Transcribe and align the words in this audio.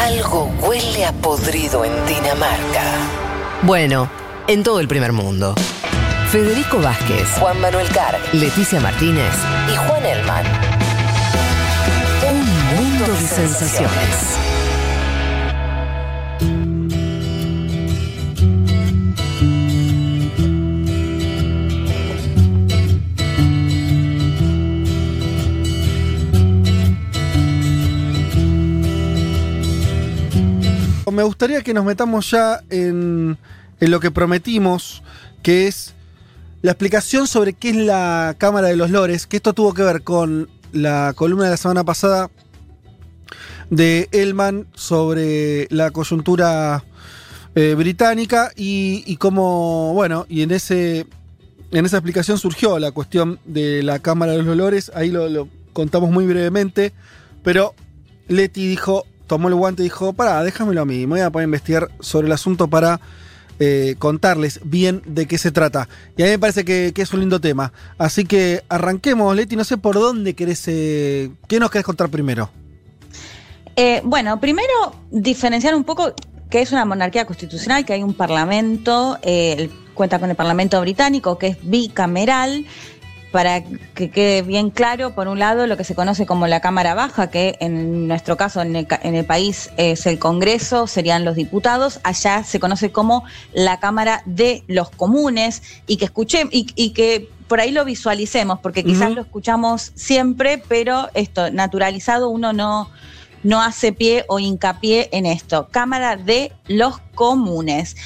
Algo 0.00 0.50
huele 0.62 1.04
a 1.04 1.12
podrido 1.12 1.84
en 1.84 1.92
Dinamarca. 2.06 2.84
Bueno, 3.60 4.10
en 4.48 4.62
todo 4.62 4.80
el 4.80 4.88
primer 4.88 5.12
mundo. 5.12 5.54
Federico 6.30 6.78
Vázquez, 6.80 7.28
Juan 7.38 7.60
Manuel 7.60 7.86
Carr 7.90 8.18
Leticia 8.32 8.80
Martínez, 8.80 9.34
y 9.70 9.76
Juan 9.76 10.06
Elman. 10.06 10.46
un 12.30 12.76
mundo 12.76 13.12
de 13.12 13.28
sensaciones. 13.28 14.38
Me 31.20 31.24
gustaría 31.24 31.60
que 31.60 31.74
nos 31.74 31.84
metamos 31.84 32.30
ya 32.30 32.62
en, 32.70 33.36
lo 33.78 34.00
que 34.00 34.10
prometimos, 34.10 35.02
que 35.42 35.66
es 35.66 35.92
la 36.62 36.70
explicación 36.70 37.26
sobre 37.26 37.52
qué 37.52 37.68
es 37.68 37.76
la 37.76 38.36
Cámara 38.38 38.68
de 38.68 38.76
los 38.76 38.88
Lores, 38.88 39.26
que 39.26 39.36
esto 39.36 39.52
tuvo 39.52 39.74
que 39.74 39.82
ver 39.82 40.00
con 40.00 40.48
la 40.72 41.12
columna 41.14 41.44
de 41.44 41.50
la 41.50 41.56
semana 41.58 41.84
pasada 41.84 42.30
de 43.68 44.08
Elman 44.12 44.66
sobre 44.74 45.66
la 45.68 45.90
coyuntura 45.90 46.84
eh, 47.54 47.74
británica 47.76 48.50
y, 48.56 49.14
cómo, 49.16 49.92
bueno, 49.92 50.24
y 50.26 50.40
en 50.40 50.52
ese 50.52 51.06
en 51.70 51.84
esa 51.84 51.98
explicación 51.98 52.38
surgió 52.38 52.78
la 52.78 52.92
cuestión 52.92 53.40
de 53.44 53.82
la 53.82 53.98
Cámara 53.98 54.32
de 54.32 54.42
los 54.42 54.56
Lores, 54.56 54.90
ahí 54.94 55.10
lo, 55.10 55.28
lo 55.28 55.48
contamos 55.74 56.10
muy 56.10 56.26
brevemente, 56.26 56.94
pero 57.44 57.74
Leti 58.26 58.66
dijo, 58.66 59.04
tomó 59.30 59.46
el 59.46 59.54
guante 59.54 59.82
y 59.82 59.84
dijo, 59.84 60.12
pará, 60.12 60.42
déjamelo 60.42 60.82
a 60.82 60.84
mí, 60.84 61.06
me 61.06 61.14
voy 61.14 61.20
a 61.20 61.30
poner 61.30 61.44
a 61.44 61.50
investigar 61.50 61.88
sobre 62.00 62.26
el 62.26 62.32
asunto 62.32 62.66
para 62.66 63.00
eh, 63.60 63.94
contarles 64.00 64.58
bien 64.64 65.02
de 65.06 65.26
qué 65.26 65.38
se 65.38 65.52
trata. 65.52 65.88
Y 66.16 66.22
a 66.22 66.24
mí 66.24 66.32
me 66.32 66.40
parece 66.40 66.64
que, 66.64 66.92
es 66.96 67.12
un 67.12 67.20
lindo 67.20 67.40
tema. 67.40 67.72
Así 67.96 68.24
que 68.24 68.64
arranquemos, 68.68 69.36
Leti, 69.36 69.54
no 69.54 69.62
sé 69.62 69.76
por 69.76 69.94
dónde 69.94 70.34
querés, 70.34 70.64
eh, 70.66 71.30
¿qué 71.46 71.60
nos 71.60 71.70
querés 71.70 71.84
contar 71.84 72.08
primero? 72.08 72.50
Eh, 73.76 74.00
bueno, 74.02 74.40
primero 74.40 74.96
diferenciar 75.12 75.76
un 75.76 75.84
poco 75.84 76.12
que 76.50 76.60
es 76.60 76.72
una 76.72 76.84
monarquía 76.84 77.24
constitucional, 77.24 77.84
que 77.84 77.92
hay 77.92 78.02
un 78.02 78.14
parlamento, 78.14 79.16
eh, 79.22 79.70
cuenta 79.94 80.18
con 80.18 80.28
el 80.28 80.34
parlamento 80.34 80.80
británico, 80.80 81.38
que 81.38 81.46
es 81.46 81.56
bicameral, 81.62 82.66
para 83.30 83.62
que 83.62 84.10
quede 84.10 84.42
bien 84.42 84.70
claro, 84.70 85.14
por 85.14 85.28
un 85.28 85.38
lado, 85.38 85.66
lo 85.66 85.76
que 85.76 85.84
se 85.84 85.94
conoce 85.94 86.26
como 86.26 86.46
la 86.46 86.60
Cámara 86.60 86.94
Baja, 86.94 87.30
que 87.30 87.56
en 87.60 88.08
nuestro 88.08 88.36
caso 88.36 88.60
en 88.62 88.74
el, 88.76 88.88
en 89.02 89.14
el 89.14 89.24
país 89.24 89.70
es 89.76 90.06
el 90.06 90.18
Congreso, 90.18 90.86
serían 90.86 91.24
los 91.24 91.36
diputados, 91.36 92.00
allá 92.02 92.42
se 92.44 92.58
conoce 92.58 92.90
como 92.90 93.24
la 93.52 93.78
Cámara 93.78 94.22
de 94.26 94.64
los 94.66 94.90
Comunes, 94.90 95.62
y 95.86 95.96
que 95.96 96.06
escuché, 96.06 96.48
y, 96.50 96.66
y 96.74 96.90
que 96.90 97.28
por 97.50 97.60
ahí 97.60 97.72
lo 97.72 97.84
visualicemos, 97.84 98.60
porque 98.60 98.84
quizás 98.84 99.10
lo 99.10 99.22
escuchamos 99.22 99.90
siempre, 99.96 100.62
pero 100.68 101.08
esto, 101.14 101.50
naturalizado, 101.50 102.28
uno 102.28 102.52
no, 102.52 102.90
no 103.42 103.60
hace 103.60 103.92
pie 103.92 104.24
o 104.28 104.38
hincapié 104.38 105.08
en 105.10 105.26
esto. 105.26 105.68
Cámara 105.70 106.16
de 106.16 106.52
los 106.68 106.98
Comunes. 107.14 107.96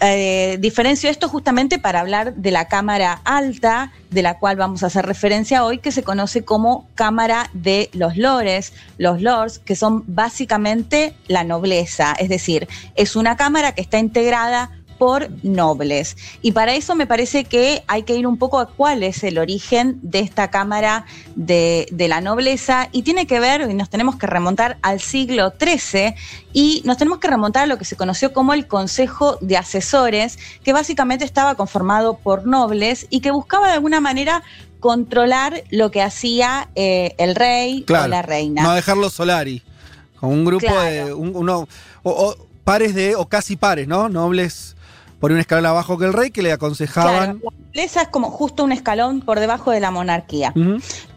Eh, 0.00 0.58
diferencio 0.60 1.10
esto 1.10 1.28
justamente 1.28 1.78
para 1.78 2.00
hablar 2.00 2.34
de 2.34 2.50
la 2.50 2.66
Cámara 2.68 3.20
Alta, 3.24 3.92
de 4.10 4.22
la 4.22 4.38
cual 4.38 4.56
vamos 4.56 4.82
a 4.82 4.86
hacer 4.86 5.06
referencia 5.06 5.64
hoy, 5.64 5.78
que 5.78 5.92
se 5.92 6.02
conoce 6.02 6.44
como 6.44 6.88
Cámara 6.94 7.50
de 7.52 7.90
los 7.92 8.16
Lores, 8.16 8.72
los 8.98 9.20
Lords, 9.20 9.58
que 9.58 9.76
son 9.76 10.04
básicamente 10.06 11.14
la 11.26 11.44
nobleza, 11.44 12.14
es 12.18 12.28
decir, 12.28 12.68
es 12.94 13.16
una 13.16 13.36
Cámara 13.36 13.72
que 13.72 13.80
está 13.80 13.98
integrada 13.98 14.70
por 15.00 15.30
nobles. 15.42 16.18
Y 16.42 16.52
para 16.52 16.74
eso 16.74 16.94
me 16.94 17.06
parece 17.06 17.44
que 17.44 17.82
hay 17.86 18.02
que 18.02 18.14
ir 18.16 18.26
un 18.26 18.36
poco 18.36 18.58
a 18.58 18.66
cuál 18.66 19.02
es 19.02 19.24
el 19.24 19.38
origen 19.38 19.98
de 20.02 20.18
esta 20.18 20.50
Cámara 20.50 21.06
de, 21.36 21.86
de 21.90 22.06
la 22.06 22.20
nobleza 22.20 22.90
y 22.92 23.00
tiene 23.00 23.26
que 23.26 23.40
ver, 23.40 23.62
y 23.70 23.72
nos 23.72 23.88
tenemos 23.88 24.16
que 24.16 24.26
remontar 24.26 24.76
al 24.82 25.00
siglo 25.00 25.54
XIII 25.58 26.14
y 26.52 26.82
nos 26.84 26.98
tenemos 26.98 27.18
que 27.18 27.28
remontar 27.28 27.62
a 27.62 27.66
lo 27.66 27.78
que 27.78 27.86
se 27.86 27.96
conoció 27.96 28.34
como 28.34 28.52
el 28.52 28.66
Consejo 28.66 29.38
de 29.40 29.56
Asesores, 29.56 30.38
que 30.62 30.74
básicamente 30.74 31.24
estaba 31.24 31.54
conformado 31.54 32.18
por 32.18 32.46
nobles 32.46 33.06
y 33.08 33.20
que 33.20 33.30
buscaba 33.30 33.68
de 33.68 33.72
alguna 33.72 34.00
manera 34.02 34.42
controlar 34.80 35.64
lo 35.70 35.90
que 35.90 36.02
hacía 36.02 36.68
eh, 36.74 37.14
el 37.16 37.34
rey 37.36 37.86
o 37.88 38.06
la 38.06 38.20
reina. 38.20 38.62
No 38.62 38.74
dejarlo 38.74 39.08
Solari. 39.08 39.62
Con 40.20 40.28
un 40.30 40.44
grupo 40.44 40.66
Claro. 40.66 41.06
de. 41.06 41.14
un- 41.14 41.32
uno, 41.34 41.66
o, 42.02 42.10
o 42.10 42.36
pares 42.64 42.94
de. 42.94 43.16
o 43.16 43.26
casi 43.26 43.56
pares, 43.56 43.88
¿no? 43.88 44.10
Nobles 44.10 44.76
por 45.20 45.30
un 45.32 45.38
escalón 45.38 45.66
abajo 45.66 45.98
que 45.98 46.06
el 46.06 46.12
rey 46.12 46.30
que 46.30 46.42
le 46.42 46.48
Claro, 46.48 46.66
aconsejaban. 46.66 47.40
la 47.44 47.50
nobleza 47.50 48.02
es 48.02 48.08
como 48.08 48.30
justo 48.30 48.64
un 48.64 48.72
escalón 48.72 49.20
por 49.20 49.38
debajo 49.38 49.70
de 49.70 49.78
la 49.78 49.90
monarquía. 49.90 50.52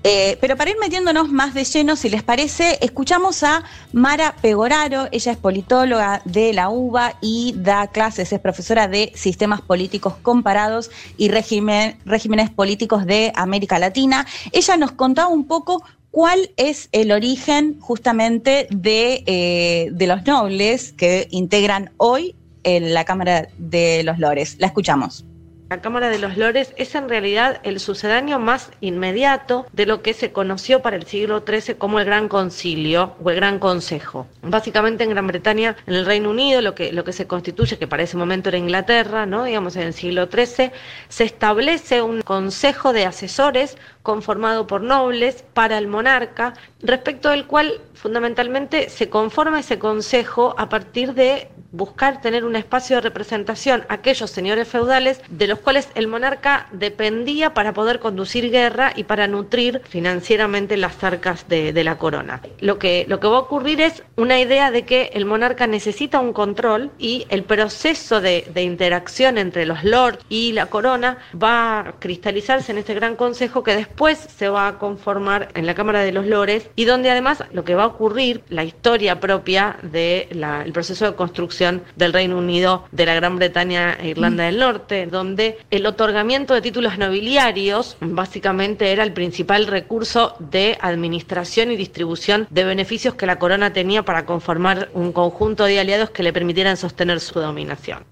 Eh, 0.03 0.37
pero 0.41 0.57
para 0.57 0.71
ir 0.71 0.75
metiéndonos 0.79 1.29
más 1.31 1.53
de 1.53 1.63
lleno, 1.63 1.95
si 1.95 2.09
les 2.09 2.21
parece, 2.21 2.77
escuchamos 2.81 3.41
a 3.43 3.63
Mara 3.93 4.35
Pegoraro. 4.41 5.07
Ella 5.11 5.31
es 5.31 5.37
politóloga 5.37 6.21
de 6.25 6.51
la 6.53 6.69
UBA 6.69 7.15
y 7.21 7.53
da 7.57 7.87
clases, 7.87 8.33
es 8.33 8.39
profesora 8.41 8.87
de 8.89 9.13
sistemas 9.15 9.61
políticos 9.61 10.15
comparados 10.21 10.91
y 11.17 11.29
régimen- 11.29 11.97
regímenes 12.05 12.49
políticos 12.49 13.05
de 13.05 13.31
América 13.35 13.79
Latina. 13.79 14.27
Ella 14.51 14.75
nos 14.75 14.91
contaba 14.91 15.29
un 15.29 15.47
poco 15.47 15.81
cuál 16.11 16.51
es 16.57 16.89
el 16.91 17.11
origen 17.11 17.79
justamente 17.79 18.67
de, 18.69 19.23
eh, 19.25 19.89
de 19.93 20.07
los 20.07 20.25
nobles 20.25 20.91
que 20.93 21.27
integran 21.31 21.91
hoy 21.97 22.35
en 22.63 22.93
la 22.93 23.05
Cámara 23.05 23.47
de 23.57 24.03
los 24.03 24.19
Lores. 24.19 24.57
La 24.59 24.67
escuchamos. 24.67 25.25
La 25.73 25.81
Cámara 25.81 26.09
de 26.09 26.19
los 26.19 26.37
Lores 26.37 26.71
es 26.77 26.93
en 26.93 27.09
realidad 27.09 27.59
el 27.63 27.79
sucedáneo 27.79 28.37
más 28.37 28.69
inmediato 28.79 29.65
de 29.71 29.87
lo 29.87 30.03
que 30.03 30.13
se 30.13 30.31
conoció 30.31 30.83
para 30.83 30.97
el 30.97 31.07
siglo 31.07 31.43
XIII 31.47 31.77
como 31.77 31.99
el 31.99 32.05
Gran 32.05 32.27
Concilio 32.27 33.15
o 33.23 33.31
el 33.31 33.37
Gran 33.37 33.57
Consejo. 33.57 34.27
Básicamente 34.43 35.03
en 35.03 35.09
Gran 35.09 35.25
Bretaña, 35.25 35.75
en 35.87 35.95
el 35.95 36.05
Reino 36.05 36.29
Unido, 36.29 36.61
lo 36.61 36.75
que, 36.75 36.91
lo 36.91 37.03
que 37.03 37.11
se 37.11 37.25
constituye, 37.25 37.79
que 37.79 37.87
para 37.87 38.03
ese 38.03 38.17
momento 38.17 38.49
era 38.49 38.59
Inglaterra, 38.59 39.25
¿no? 39.25 39.45
digamos 39.45 39.75
en 39.75 39.83
el 39.83 39.93
siglo 39.95 40.27
XIII, 40.27 40.71
se 41.09 41.23
establece 41.23 42.03
un 42.03 42.21
consejo 42.21 42.93
de 42.93 43.07
asesores 43.07 43.75
conformado 44.03 44.67
por 44.67 44.81
nobles 44.81 45.43
para 45.55 45.79
el 45.79 45.87
monarca, 45.87 46.53
respecto 46.81 47.29
del 47.29 47.47
cual 47.47 47.81
fundamentalmente 47.95 48.89
se 48.89 49.09
conforma 49.09 49.61
ese 49.61 49.79
consejo 49.79 50.53
a 50.59 50.69
partir 50.69 51.15
de 51.15 51.49
buscar 51.73 52.21
tener 52.21 52.45
un 52.45 52.55
espacio 52.55 52.95
de 52.95 53.01
representación 53.01 53.83
a 53.89 53.95
aquellos 53.95 54.29
señores 54.29 54.67
feudales 54.67 55.19
de 55.27 55.47
los 55.47 55.59
cuales 55.59 55.89
el 55.95 56.07
monarca 56.07 56.67
dependía 56.71 57.53
para 57.53 57.73
poder 57.73 57.99
conducir 57.99 58.51
guerra 58.51 58.93
y 58.95 59.03
para 59.03 59.27
nutrir 59.27 59.81
financieramente 59.89 60.77
las 60.77 61.03
arcas 61.03 61.49
de, 61.49 61.73
la 61.83 61.97
corona. 61.97 62.41
Lo 62.61 62.77
que, 62.77 63.05
lo 63.09 63.19
que 63.19 63.27
va 63.27 63.37
a 63.37 63.41
ocurrir 63.41 63.81
es 63.81 64.03
una 64.15 64.39
idea 64.39 64.69
de 64.71 64.85
que 64.85 65.09
el 65.13 65.25
monarca 65.25 65.67
necesita 65.67 66.19
un 66.19 66.31
control 66.31 66.91
y 66.99 67.25
el 67.29 67.43
proceso 67.43 68.21
de, 68.21 68.47
de 68.53 68.61
interacción 68.61 69.37
entre 69.37 69.65
los 69.65 69.83
lords 69.83 70.23
y 70.29 70.53
la 70.53 70.67
corona 70.67 71.17
va 71.41 71.79
a 71.79 71.91
cristalizarse 71.99 72.71
en 72.71 72.77
este 72.77 72.93
gran 72.93 73.15
consejo 73.15 73.63
que 73.63 73.75
después 73.75 74.19
se 74.19 74.47
va 74.47 74.67
a 74.67 74.77
conformar 74.77 75.49
en 75.55 75.65
la 75.65 75.73
Cámara 75.73 76.01
de 76.01 76.11
los 76.11 76.27
Lores 76.27 76.69
y 76.75 76.85
donde 76.85 77.09
además 77.09 77.43
lo 77.51 77.65
que 77.65 77.75
va 77.75 77.83
a 77.83 77.87
ocurrir, 77.87 78.43
la 78.49 78.63
historia 78.63 79.19
propia 79.19 79.77
del 79.81 80.71
proceso 80.71 81.05
de 81.05 81.15
construcción 81.15 81.62
del 81.95 82.13
Reino 82.13 82.37
Unido, 82.37 82.85
de 82.91 83.05
la 83.05 83.15
Gran 83.15 83.37
Bretaña 83.37 83.93
e 83.99 84.09
Irlanda 84.09 84.45
del 84.45 84.59
Norte, 84.59 85.07
donde 85.07 85.57
el 85.71 85.85
otorgamiento 85.85 86.53
de 86.53 86.61
títulos 86.61 86.97
nobiliarios 86.97 87.97
básicamente 87.99 88.91
era 88.91 89.03
el 89.03 89.13
principal 89.13 89.67
recurso 89.67 90.35
de 90.39 90.77
administración 90.81 91.71
y 91.71 91.75
distribución 91.75 92.47
de 92.49 92.63
beneficios 92.63 93.15
que 93.15 93.25
la 93.25 93.39
corona 93.39 93.73
tenía 93.73 94.03
para 94.03 94.25
conformar 94.25 94.89
un 94.93 95.11
conjunto 95.11 95.65
de 95.65 95.79
aliados 95.79 96.09
que 96.09 96.23
le 96.23 96.33
permitieran 96.33 96.77
sostener 96.77 97.19
su 97.19 97.39
dominación. 97.39 98.05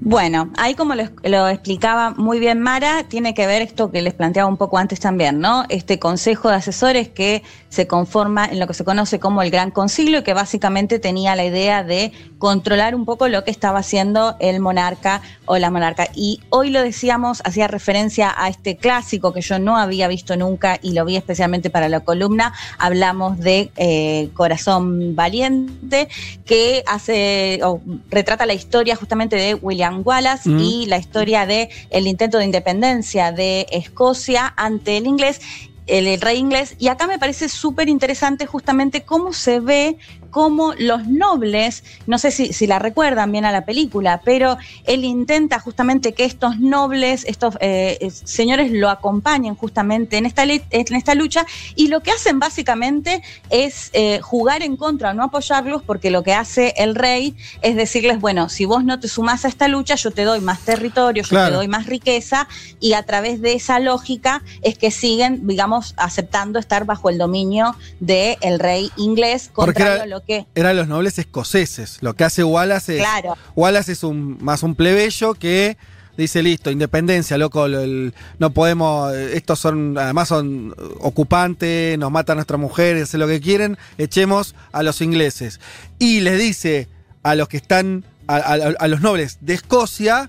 Bueno, 0.00 0.50
ahí 0.56 0.74
como 0.74 0.94
lo, 0.94 1.04
lo 1.24 1.48
explicaba 1.48 2.10
muy 2.10 2.38
bien 2.38 2.60
Mara, 2.60 3.04
tiene 3.08 3.34
que 3.34 3.46
ver 3.46 3.62
esto 3.62 3.90
que 3.90 4.00
les 4.00 4.14
planteaba 4.14 4.48
un 4.48 4.56
poco 4.56 4.78
antes 4.78 5.00
también, 5.00 5.40
¿no? 5.40 5.64
Este 5.68 5.98
consejo 5.98 6.48
de 6.48 6.54
asesores 6.54 7.08
que 7.08 7.42
se 7.68 7.86
conforma 7.86 8.46
en 8.46 8.58
lo 8.58 8.66
que 8.66 8.74
se 8.74 8.84
conoce 8.84 9.18
como 9.18 9.42
el 9.42 9.50
Gran 9.50 9.70
Concilio, 9.70 10.24
que 10.24 10.34
básicamente 10.34 10.98
tenía 10.98 11.36
la 11.36 11.44
idea 11.44 11.84
de 11.84 12.12
controlar 12.38 12.94
un 12.94 13.04
poco 13.04 13.28
lo 13.28 13.44
que 13.44 13.50
estaba 13.50 13.80
haciendo 13.80 14.36
el 14.40 14.60
monarca 14.60 15.22
o 15.46 15.58
la 15.58 15.70
monarca. 15.70 16.08
Y 16.14 16.40
hoy 16.50 16.70
lo 16.70 16.82
decíamos, 16.82 17.42
hacía 17.44 17.68
referencia 17.68 18.34
a 18.36 18.48
este 18.48 18.76
clásico 18.76 19.32
que 19.32 19.40
yo 19.40 19.58
no 19.58 19.76
había 19.76 20.08
visto 20.08 20.36
nunca 20.36 20.78
y 20.82 20.92
lo 20.92 21.04
vi 21.04 21.16
especialmente 21.16 21.70
para 21.70 21.88
la 21.88 22.00
columna, 22.00 22.52
hablamos 22.78 23.38
de 23.38 23.70
eh, 23.76 24.30
Corazón 24.34 25.14
Valiente, 25.14 26.08
que 26.44 26.82
hace, 26.86 27.60
o 27.62 27.80
retrata 28.10 28.46
la 28.46 28.54
historia 28.54 28.96
justamente 28.96 29.36
de 29.36 29.54
William 29.54 30.02
Wallace 30.04 30.48
Mm. 30.48 30.58
y 30.60 30.86
la 30.86 30.98
historia 30.98 31.46
de 31.46 31.68
el 31.90 32.06
intento 32.06 32.38
de 32.38 32.44
independencia 32.44 33.32
de 33.32 33.66
Escocia 33.70 34.52
ante 34.56 34.96
el 34.96 35.06
inglés. 35.06 35.40
El, 35.88 36.20
rey 36.20 36.38
inglés. 36.38 36.76
Y 36.78 36.88
acá 36.88 37.06
me 37.06 37.18
parece 37.18 37.48
súper 37.48 37.88
interesante 37.88 38.46
justamente 38.46 39.04
cómo 39.04 39.32
se 39.32 39.60
ve 39.60 39.98
cómo 40.30 40.74
los 40.78 41.06
nobles, 41.06 41.84
no 42.06 42.18
sé 42.18 42.30
si, 42.30 42.52
si, 42.52 42.66
la 42.66 42.78
recuerdan 42.78 43.32
bien 43.32 43.44
a 43.44 43.52
la 43.52 43.64
película, 43.64 44.20
pero 44.24 44.58
él 44.84 45.04
intenta 45.04 45.58
justamente 45.58 46.12
que 46.12 46.24
estos 46.24 46.58
nobles, 46.58 47.24
estos 47.26 47.56
eh, 47.60 48.10
señores 48.24 48.70
lo 48.72 48.90
acompañen 48.90 49.54
justamente 49.54 50.18
en 50.18 50.26
esta, 50.26 50.44
en 50.44 50.62
esta 50.70 51.14
lucha 51.14 51.46
y 51.74 51.88
lo 51.88 52.00
que 52.00 52.10
hacen 52.10 52.38
básicamente 52.38 53.22
es 53.50 53.90
eh, 53.92 54.20
jugar 54.20 54.62
en 54.62 54.76
contra, 54.76 55.14
no 55.14 55.24
apoyarlos, 55.24 55.82
porque 55.82 56.10
lo 56.10 56.22
que 56.22 56.34
hace 56.34 56.74
el 56.76 56.94
rey 56.94 57.34
es 57.62 57.76
decirles, 57.76 58.20
bueno, 58.20 58.48
si 58.48 58.64
vos 58.64 58.84
no 58.84 59.00
te 59.00 59.08
sumás 59.08 59.44
a 59.44 59.48
esta 59.48 59.68
lucha, 59.68 59.94
yo 59.94 60.10
te 60.10 60.24
doy 60.24 60.40
más 60.40 60.60
territorio, 60.60 61.22
yo 61.22 61.28
Claro. 61.28 61.50
te 61.50 61.56
doy 61.56 61.68
más 61.68 61.86
riqueza 61.86 62.48
y 62.80 62.94
a 62.94 63.02
través 63.04 63.40
de 63.40 63.52
esa 63.52 63.80
lógica 63.80 64.42
es 64.62 64.76
que 64.78 64.90
siguen, 64.90 65.46
digamos, 65.46 65.94
aceptando 65.96 66.58
estar 66.58 66.84
bajo 66.84 67.10
el 67.10 67.18
dominio 67.18 67.74
del 68.00 68.58
rey 68.58 68.90
inglés, 68.96 69.50
Porque 69.54 69.72
contrario 69.74 70.17
que... 70.20 70.46
Eran 70.54 70.76
los 70.76 70.88
nobles 70.88 71.18
escoceses. 71.18 71.98
Lo 72.02 72.14
que 72.14 72.24
hace 72.24 72.44
Wallace 72.44 72.96
es. 72.96 73.02
Claro. 73.02 73.36
Wallace 73.56 73.92
es 73.92 74.02
un, 74.04 74.38
más 74.42 74.62
un 74.62 74.74
plebeyo 74.74 75.34
que 75.34 75.76
dice, 76.16 76.42
listo, 76.42 76.70
independencia, 76.72 77.38
loco, 77.38 77.66
el- 77.66 77.74
el- 77.74 78.14
no 78.40 78.50
podemos, 78.50 79.14
estos 79.14 79.60
son, 79.60 79.96
además 79.96 80.26
son 80.28 80.74
ocupantes, 81.00 81.96
nos 81.96 82.10
matan 82.10 82.34
a 82.34 82.36
nuestras 82.38 82.58
mujeres, 82.60 83.04
hacen 83.04 83.20
lo 83.20 83.28
que 83.28 83.40
quieren, 83.40 83.78
echemos 83.98 84.54
a 84.72 84.82
los 84.82 85.00
ingleses. 85.00 85.60
Y 86.00 86.20
les 86.20 86.38
dice 86.40 86.88
a 87.22 87.36
los 87.36 87.46
que 87.48 87.58
están, 87.58 88.04
a, 88.26 88.36
a- 88.36 88.74
a 88.78 88.88
los 88.88 89.00
nobles 89.00 89.38
de 89.42 89.54
Escocia, 89.54 90.28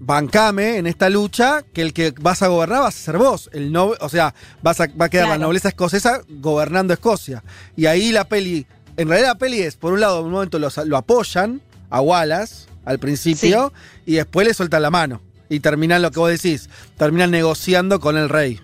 bancame 0.00 0.76
en 0.78 0.86
esta 0.86 1.08
lucha, 1.10 1.62
que 1.72 1.82
el 1.82 1.92
que 1.92 2.12
vas 2.20 2.42
a 2.42 2.48
gobernar 2.48 2.80
vas 2.82 2.94
a 2.96 2.98
ser 2.98 3.18
vos, 3.18 3.48
el 3.52 3.72
noble, 3.72 3.96
o 4.00 4.08
sea, 4.08 4.34
vas 4.62 4.80
a, 4.80 4.86
va 4.88 5.06
a 5.06 5.08
quedar 5.08 5.28
la 5.28 5.38
nobleza 5.38 5.68
escocesa 5.68 6.20
gobernando 6.28 6.92
Escocia. 6.92 7.42
Y 7.76 7.86
ahí 7.86 8.12
la 8.12 8.24
peli, 8.24 8.66
en 8.96 9.08
realidad 9.08 9.30
la 9.30 9.38
peli 9.38 9.60
es, 9.60 9.76
por 9.76 9.92
un 9.92 10.00
lado, 10.00 10.20
en 10.20 10.26
un 10.26 10.32
momento 10.32 10.58
los- 10.58 10.76
lo 10.78 10.96
apoyan 10.96 11.60
a 11.90 12.00
Wallace 12.00 12.66
al 12.84 12.98
principio 12.98 13.72
y 14.06 14.14
después 14.14 14.46
le 14.46 14.54
sueltan 14.54 14.82
la 14.82 14.90
mano. 14.90 15.20
Y 15.48 15.60
terminan 15.60 16.02
lo 16.02 16.10
que 16.10 16.18
vos 16.20 16.30
decís, 16.30 16.68
terminan 16.96 17.30
negociando 17.30 18.00
con 18.00 18.16
el 18.16 18.28
rey. 18.28 18.60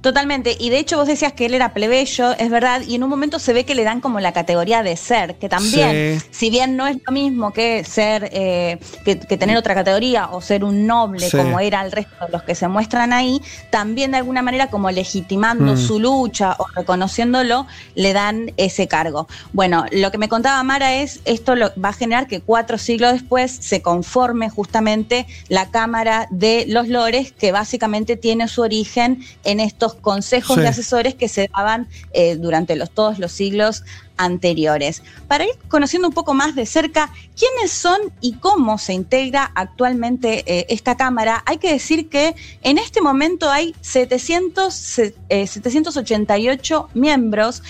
Totalmente, 0.00 0.56
y 0.58 0.70
de 0.70 0.78
hecho 0.78 0.96
vos 0.96 1.06
decías 1.06 1.32
que 1.32 1.46
él 1.46 1.54
era 1.54 1.72
plebeyo, 1.74 2.32
es 2.38 2.50
verdad, 2.50 2.80
y 2.86 2.96
en 2.96 3.04
un 3.04 3.10
momento 3.10 3.38
se 3.38 3.52
ve 3.52 3.64
que 3.64 3.74
le 3.74 3.84
dan 3.84 4.00
como 4.00 4.18
la 4.18 4.32
categoría 4.32 4.82
de 4.82 4.96
ser, 4.96 5.36
que 5.36 5.48
también, 5.48 6.20
Sí. 6.20 6.26
si 6.30 6.50
bien 6.50 6.76
no 6.76 6.86
es 6.88 6.96
lo 7.06 7.12
mismo 7.12 7.52
que 7.52 7.84
ser, 7.84 8.28
eh, 8.32 8.78
que, 9.04 9.18
que 9.20 9.36
tener 9.36 9.56
otra 9.56 9.74
categoría 9.74 10.28
o 10.30 10.40
ser 10.40 10.64
un 10.64 10.86
noble 10.86 11.30
Sí. 11.30 11.36
como 11.36 11.60
era 11.60 11.82
el 11.84 11.92
resto 11.92 12.26
de 12.26 12.32
los 12.32 12.42
que 12.42 12.54
se 12.54 12.66
muestran 12.68 13.12
ahí, 13.12 13.40
también 13.70 14.10
de 14.10 14.16
alguna 14.18 14.42
manera 14.42 14.68
como 14.70 14.90
legitimando 14.90 15.74
Mm. 15.74 15.76
su 15.76 16.00
lucha 16.00 16.56
o 16.58 16.66
reconociéndolo, 16.74 17.66
le 17.94 18.12
dan 18.12 18.52
ese 18.56 18.88
cargo. 18.88 19.28
Bueno, 19.52 19.84
lo 19.92 20.10
que 20.10 20.18
me 20.18 20.28
contaba 20.28 20.62
Mara 20.62 20.94
es, 20.94 21.20
esto 21.24 21.54
lo, 21.54 21.70
va 21.80 21.90
a 21.90 21.92
generar 21.92 22.26
que 22.26 22.40
cuatro 22.40 22.78
siglos 22.78 23.12
después 23.12 23.52
se 23.60 23.82
conforme 23.82 24.50
justamente 24.50 25.26
la 25.48 25.70
Cámara 25.70 26.26
de 26.30 26.64
los 26.68 26.88
Lores, 26.88 27.32
que 27.32 27.52
básicamente 27.52 28.16
tiene 28.16 28.48
su 28.48 28.62
origen 28.62 29.22
en 29.44 29.60
estos 29.82 29.94
consejos 30.00 30.54
Sí. 30.56 30.62
de 30.62 30.68
asesores 30.68 31.14
que 31.16 31.28
se 31.28 31.48
daban 31.48 31.88
eh, 32.12 32.36
durante 32.36 32.76
los, 32.76 32.90
todos 32.90 33.18
los 33.18 33.32
siglos 33.32 33.82
anteriores. 34.16 35.02
Para 35.26 35.44
ir 35.44 35.50
conociendo 35.68 36.06
un 36.08 36.14
poco 36.14 36.34
más 36.34 36.54
de 36.54 36.66
cerca 36.66 37.10
quiénes 37.36 37.72
son 37.72 37.98
y 38.20 38.34
cómo 38.34 38.78
se 38.78 38.92
integra 38.92 39.50
actualmente 39.56 40.44
eh, 40.46 40.66
esta 40.68 40.96
Cámara, 40.96 41.42
hay 41.46 41.56
que 41.58 41.72
decir 41.72 42.08
que 42.08 42.36
en 42.62 42.78
este 42.78 43.00
momento 43.00 43.50
hay 43.50 43.74
700, 43.80 44.72
se- 44.72 45.14
eh, 45.28 45.46
788 45.48 46.88
miembros, 46.94 47.62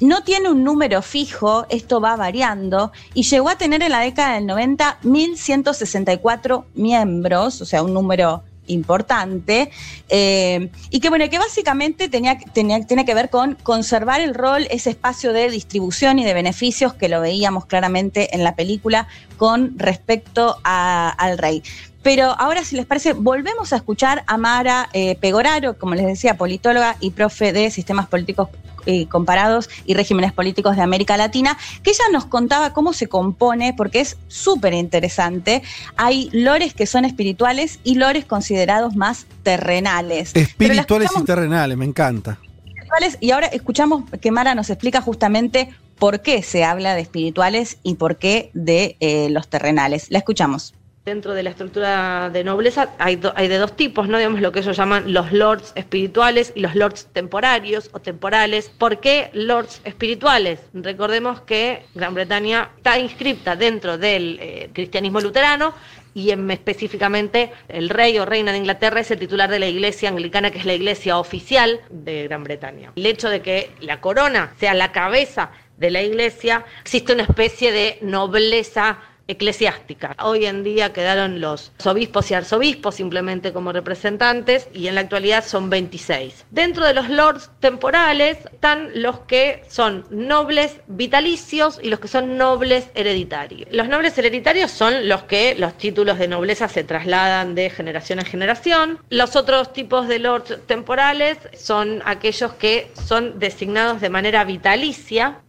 no 0.00 0.22
tiene 0.22 0.48
un 0.50 0.62
número 0.62 1.02
fijo, 1.02 1.66
esto 1.70 2.00
va 2.00 2.14
variando, 2.14 2.92
y 3.14 3.24
llegó 3.24 3.48
a 3.48 3.58
tener 3.58 3.82
en 3.82 3.90
la 3.90 3.98
década 4.00 4.34
del 4.34 4.46
90 4.46 4.98
1.164 5.02 6.64
miembros, 6.74 7.60
o 7.60 7.64
sea, 7.66 7.82
un 7.82 7.94
número 7.94 8.44
importante, 8.68 9.70
eh, 10.08 10.70
y 10.90 11.00
que 11.00 11.08
bueno, 11.08 11.28
que 11.28 11.38
básicamente 11.38 12.08
tenía, 12.08 12.38
tenía, 12.52 12.80
tiene 12.86 13.04
que 13.04 13.14
ver 13.14 13.30
con 13.30 13.56
conservar 13.56 14.20
el 14.20 14.34
rol, 14.34 14.66
ese 14.70 14.90
espacio 14.90 15.32
de 15.32 15.50
distribución 15.50 16.18
y 16.18 16.24
de 16.24 16.34
beneficios 16.34 16.94
que 16.94 17.08
lo 17.08 17.20
veíamos 17.20 17.66
claramente 17.66 18.34
en 18.34 18.44
la 18.44 18.54
película 18.54 19.08
con 19.36 19.78
respecto 19.78 20.58
al 20.64 21.38
rey. 21.38 21.62
Pero 22.02 22.34
ahora, 22.38 22.64
si 22.64 22.76
les 22.76 22.86
parece, 22.86 23.12
volvemos 23.12 23.72
a 23.72 23.76
escuchar 23.76 24.24
a 24.26 24.36
Mara 24.38 24.88
eh, 24.92 25.16
Pegoraro, 25.16 25.78
como 25.78 25.94
les 25.94 26.06
decía, 26.06 26.36
politóloga 26.36 26.96
y 27.00 27.10
profe 27.10 27.52
de 27.52 27.70
sistemas 27.70 28.06
políticos 28.06 28.48
eh, 28.88 29.06
comparados 29.06 29.68
y 29.84 29.92
regímenes 29.92 30.32
políticos 30.32 30.74
de 30.74 30.80
América 30.80 31.18
Latina, 31.18 31.58
que 31.82 31.90
ella 31.90 32.04
nos 32.10 32.24
contaba 32.24 32.72
cómo 32.72 32.94
se 32.94 33.06
compone, 33.06 33.74
porque 33.74 34.00
es 34.00 34.16
súper 34.28 34.72
interesante. 34.72 35.62
Hay 35.98 36.30
lores 36.32 36.72
que 36.72 36.86
son 36.86 37.04
espirituales 37.04 37.80
y 37.84 37.96
lores 37.96 38.24
considerados 38.24 38.96
más 38.96 39.26
terrenales. 39.42 40.34
Espirituales 40.34 41.10
y 41.20 41.22
terrenales, 41.24 41.76
me 41.76 41.84
encanta. 41.84 42.38
espirituales 42.64 43.18
y 43.20 43.30
ahora 43.32 43.48
escuchamos 43.48 44.04
que 44.22 44.30
Mara 44.30 44.54
nos 44.54 44.70
explica 44.70 45.02
justamente 45.02 45.68
por 45.98 46.22
qué 46.22 46.42
se 46.42 46.64
habla 46.64 46.94
de 46.94 47.02
espirituales 47.02 47.76
y 47.82 47.96
por 47.96 48.16
qué 48.16 48.50
de 48.54 48.96
eh, 49.00 49.28
los 49.28 49.48
terrenales. 49.48 50.06
La 50.08 50.18
escuchamos. 50.20 50.72
Dentro 51.08 51.32
de 51.32 51.42
la 51.42 51.48
estructura 51.48 52.28
de 52.28 52.44
nobleza 52.44 52.90
hay, 52.98 53.18
hay 53.34 53.48
de 53.48 53.56
dos 53.56 53.74
tipos, 53.74 54.08
¿no? 54.08 54.18
Digamos 54.18 54.42
lo 54.42 54.52
que 54.52 54.58
ellos 54.58 54.76
llaman 54.76 55.10
los 55.14 55.32
lords 55.32 55.72
espirituales 55.74 56.52
y 56.54 56.60
los 56.60 56.74
lords 56.74 57.06
temporarios 57.14 57.88
o 57.94 58.00
temporales. 58.00 58.68
¿Por 58.76 59.00
qué 59.00 59.30
lords 59.32 59.80
espirituales? 59.84 60.60
Recordemos 60.74 61.40
que 61.40 61.84
Gran 61.94 62.12
Bretaña 62.12 62.68
está 62.76 62.98
inscripta 62.98 63.56
dentro 63.56 63.96
del 63.96 64.38
eh, 64.42 64.68
cristianismo 64.74 65.18
luterano 65.22 65.72
y 66.12 66.30
en- 66.30 66.50
específicamente 66.50 67.52
el 67.68 67.88
rey 67.88 68.18
o 68.18 68.26
reina 68.26 68.52
de 68.52 68.58
Inglaterra 68.58 69.00
es 69.00 69.10
el 69.10 69.18
titular 69.18 69.48
de 69.50 69.60
la 69.60 69.66
iglesia 69.66 70.10
anglicana, 70.10 70.50
que 70.50 70.58
es 70.58 70.66
la 70.66 70.74
iglesia 70.74 71.18
oficial 71.18 71.80
de 71.88 72.24
Gran 72.24 72.44
Bretaña. 72.44 72.92
El 72.96 73.06
hecho 73.06 73.30
de 73.30 73.40
que 73.40 73.70
la 73.80 74.02
corona 74.02 74.52
sea 74.60 74.74
la 74.74 74.92
cabeza 74.92 75.52
de 75.78 75.90
la 75.90 76.02
iglesia, 76.02 76.64
existe 76.82 77.12
una 77.14 77.22
especie 77.22 77.72
de 77.72 77.98
nobleza 78.02 78.98
eclesiástica. 79.28 80.16
Hoy 80.22 80.46
en 80.46 80.64
día 80.64 80.92
quedaron 80.92 81.40
los 81.40 81.70
obispos 81.84 82.30
y 82.30 82.34
arzobispos 82.34 82.96
simplemente 82.96 83.52
como 83.52 83.72
representantes 83.72 84.68
y 84.72 84.88
en 84.88 84.94
la 84.94 85.02
actualidad 85.02 85.44
son 85.44 85.70
26. 85.70 86.46
Dentro 86.50 86.84
de 86.84 86.94
los 86.94 87.08
lords 87.10 87.50
temporales 87.60 88.38
están 88.52 88.90
los 88.94 89.20
que 89.20 89.62
son 89.68 90.06
nobles 90.10 90.80
vitalicios 90.88 91.78
y 91.82 91.90
los 91.90 92.00
que 92.00 92.08
son 92.08 92.38
nobles 92.38 92.88
hereditarios. 92.94 93.68
Los 93.70 93.88
nobles 93.88 94.16
hereditarios 94.18 94.70
son 94.70 95.08
los 95.08 95.24
que 95.24 95.54
los 95.56 95.76
títulos 95.76 96.18
de 96.18 96.28
nobleza 96.28 96.68
se 96.68 96.84
trasladan 96.84 97.54
de 97.54 97.70
generación 97.70 98.18
en 98.18 98.24
generación. 98.24 98.98
Los 99.10 99.36
otros 99.36 99.72
tipos 99.72 100.08
de 100.08 100.18
lords 100.18 100.58
temporales 100.66 101.38
son 101.54 102.02
aquellos 102.06 102.54
que 102.54 102.90
son 103.06 103.38
designados 103.38 104.00
de 104.00 104.08
manera 104.08 104.44
vitalicia 104.44 105.42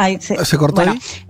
Ahí 0.00 0.18
¿Se 0.20 0.56
cortó 0.56 0.76
bueno, 0.76 0.92
ahí? 0.92 1.27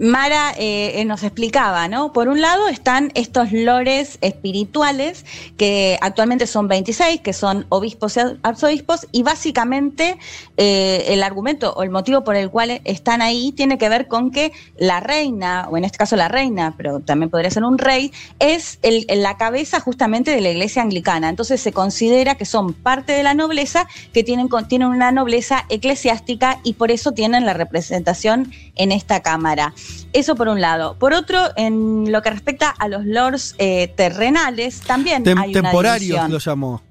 Mara 0.00 0.52
eh, 0.56 0.98
eh, 0.98 1.04
nos 1.04 1.22
explicaba, 1.22 1.86
¿no? 1.86 2.14
Por 2.14 2.28
un 2.28 2.40
lado 2.40 2.68
están 2.68 3.12
estos 3.14 3.52
lores 3.52 4.16
espirituales, 4.22 5.26
que 5.58 5.98
actualmente 6.00 6.46
son 6.46 6.68
26, 6.68 7.20
que 7.20 7.34
son 7.34 7.66
obispos 7.68 8.16
y 8.16 8.20
arzobispos, 8.42 9.06
y 9.12 9.22
básicamente 9.22 10.16
eh, 10.56 11.04
el 11.08 11.22
argumento 11.22 11.74
o 11.74 11.82
el 11.82 11.90
motivo 11.90 12.24
por 12.24 12.34
el 12.34 12.48
cual 12.48 12.80
están 12.84 13.20
ahí 13.20 13.52
tiene 13.52 13.76
que 13.76 13.90
ver 13.90 14.08
con 14.08 14.30
que 14.30 14.52
la 14.78 15.00
reina, 15.00 15.68
o 15.70 15.76
en 15.76 15.84
este 15.84 15.98
caso 15.98 16.16
la 16.16 16.28
reina, 16.28 16.74
pero 16.78 17.00
también 17.00 17.28
podría 17.28 17.50
ser 17.50 17.64
un 17.64 17.76
rey, 17.76 18.10
es 18.38 18.78
el- 18.80 19.04
la 19.06 19.36
cabeza 19.36 19.80
justamente 19.80 20.30
de 20.30 20.40
la 20.40 20.48
iglesia 20.48 20.80
anglicana. 20.80 21.28
Entonces 21.28 21.60
se 21.60 21.72
considera 21.72 22.36
que 22.36 22.46
son 22.46 22.72
parte 22.72 23.12
de 23.12 23.22
la 23.22 23.34
nobleza, 23.34 23.86
que 24.14 24.24
tienen, 24.24 24.48
tienen 24.66 24.88
una 24.88 25.12
nobleza 25.12 25.66
eclesiástica 25.68 26.58
y 26.64 26.72
por 26.72 26.90
eso 26.90 27.12
tienen 27.12 27.44
la 27.44 27.52
representación 27.52 28.50
en 28.76 28.92
esta 28.92 29.20
Cámara. 29.20 29.74
Eso 30.12 30.34
por 30.34 30.48
un 30.48 30.60
lado. 30.60 30.96
Por 30.98 31.12
otro, 31.12 31.38
en 31.56 32.10
lo 32.10 32.20
que 32.22 32.30
respecta 32.30 32.70
a 32.70 32.88
los 32.88 33.04
lords 33.04 33.54
eh, 33.58 33.92
terrenales, 33.96 34.80
también 34.80 35.24
Tem- 35.24 35.40
hay 35.40 35.50
una 35.50 35.62
temporarios 35.62 36.00
división. 36.08 36.32
lo 36.32 36.38
llamó. 36.38 36.82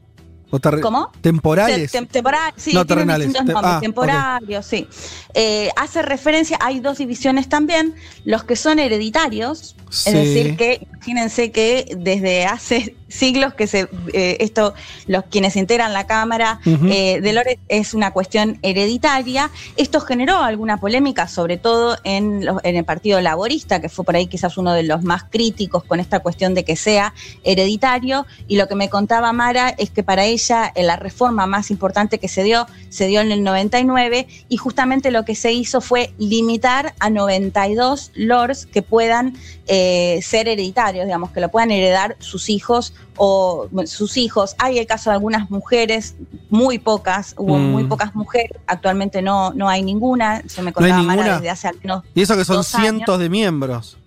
¿Cómo? 0.81 1.11
Temporales. 1.21 1.93
Tem- 1.93 2.07
temporal- 2.07 2.53
sí, 2.55 2.73
No, 2.73 2.83
terrenales. 2.83 3.27
distintos 3.27 3.45
Te- 3.47 3.53
nombres, 3.53 3.75
ah, 3.75 3.79
temporarios, 3.81 4.65
sí. 4.65 4.87
Eh, 5.35 5.69
hace 5.75 6.01
referencia, 6.01 6.57
hay 6.59 6.79
dos 6.79 6.97
divisiones 6.97 7.47
también, 7.49 7.93
los 8.25 8.43
que 8.45 8.55
son 8.55 8.79
hereditarios, 8.79 9.75
Sí. 9.91 10.09
es 10.09 10.15
decir, 10.15 10.57
que 10.57 10.87
imagínense 10.91 11.51
que 11.51 11.95
desde 11.99 12.45
hace 12.47 12.95
siglos 13.09 13.53
que 13.55 13.67
se 13.67 13.87
eh, 14.13 14.37
esto 14.39 14.73
los 15.07 15.25
quienes 15.25 15.55
integran 15.55 15.93
la 15.93 16.07
cámara 16.07 16.59
eh, 16.65 17.19
de 17.21 17.33
Lores 17.33 17.57
es 17.67 17.93
una 17.93 18.11
cuestión 18.11 18.57
hereditaria. 18.61 19.49
Esto 19.77 19.99
generó 19.99 20.37
alguna 20.37 20.77
polémica, 20.79 21.27
sobre 21.27 21.57
todo 21.57 21.97
en, 22.03 22.45
los- 22.45 22.63
en 22.63 22.75
el 22.75 22.85
Partido 22.85 23.19
Laborista, 23.21 23.81
que 23.81 23.89
fue 23.89 24.05
por 24.05 24.15
ahí 24.15 24.27
quizás 24.27 24.57
uno 24.57 24.73
de 24.73 24.83
los 24.83 25.03
más 25.03 25.23
críticos 25.29 25.83
con 25.83 25.99
esta 25.99 26.19
cuestión 26.19 26.53
de 26.53 26.63
que 26.63 26.75
sea 26.75 27.13
hereditario. 27.43 28.25
Y 28.47 28.57
lo 28.57 28.67
que 28.67 28.75
me 28.75 28.89
contaba 28.89 29.33
Mara 29.33 29.69
es 29.77 29.89
que 29.89 30.03
para 30.03 30.25
ella 30.25 30.71
eh, 30.75 30.83
la 30.83 30.95
reforma 30.95 31.45
más 31.47 31.71
importante 31.71 32.19
que 32.19 32.27
se 32.27 32.43
dio 32.43 32.67
se 32.89 33.07
dio 33.07 33.21
en 33.21 33.31
el 33.31 33.43
99 33.43 34.27
y 34.49 34.57
justamente 34.57 35.11
lo 35.11 35.25
que 35.25 35.35
se 35.35 35.51
hizo 35.51 35.81
fue 35.81 36.11
limitar 36.17 36.93
a 36.99 37.09
92 37.09 38.11
lords 38.15 38.65
que 38.65 38.81
puedan 38.81 39.35
eh, 39.67 40.19
ser 40.23 40.47
hereditarios, 40.47 41.05
digamos, 41.05 41.31
que 41.31 41.39
lo 41.41 41.49
puedan 41.49 41.71
heredar 41.71 42.15
sus 42.19 42.49
hijos 42.49 42.93
o 43.17 43.67
sus 43.85 44.15
hijos. 44.17 44.55
Hay 44.59 44.79
el 44.79 44.87
caso 44.87 45.09
de 45.09 45.15
algunas 45.15 45.49
mujeres, 45.51 46.15
muy 46.49 46.79
pocas, 46.79 47.33
hubo 47.37 47.57
Mm. 47.57 47.71
muy 47.71 47.83
pocas 47.83 48.15
mujeres, 48.15 48.51
actualmente 48.67 49.21
no, 49.21 49.51
no 49.53 49.67
hay 49.67 49.81
ninguna, 49.83 50.41
se 50.47 50.61
me 50.61 50.71
¿No 50.71 50.75
contaba 50.75 51.01
Mara 51.03 51.15
ninguna? 51.21 51.35
desde 51.37 51.49
hace 51.49 51.67
al 51.67 51.77
menos. 51.83 52.03
Y 52.15 52.21
eso 52.21 52.37
que 52.37 52.45
son 52.45 52.57
años. 52.57 52.67
cientos 52.67 53.19
de 53.19 53.29
miembros. 53.29 53.97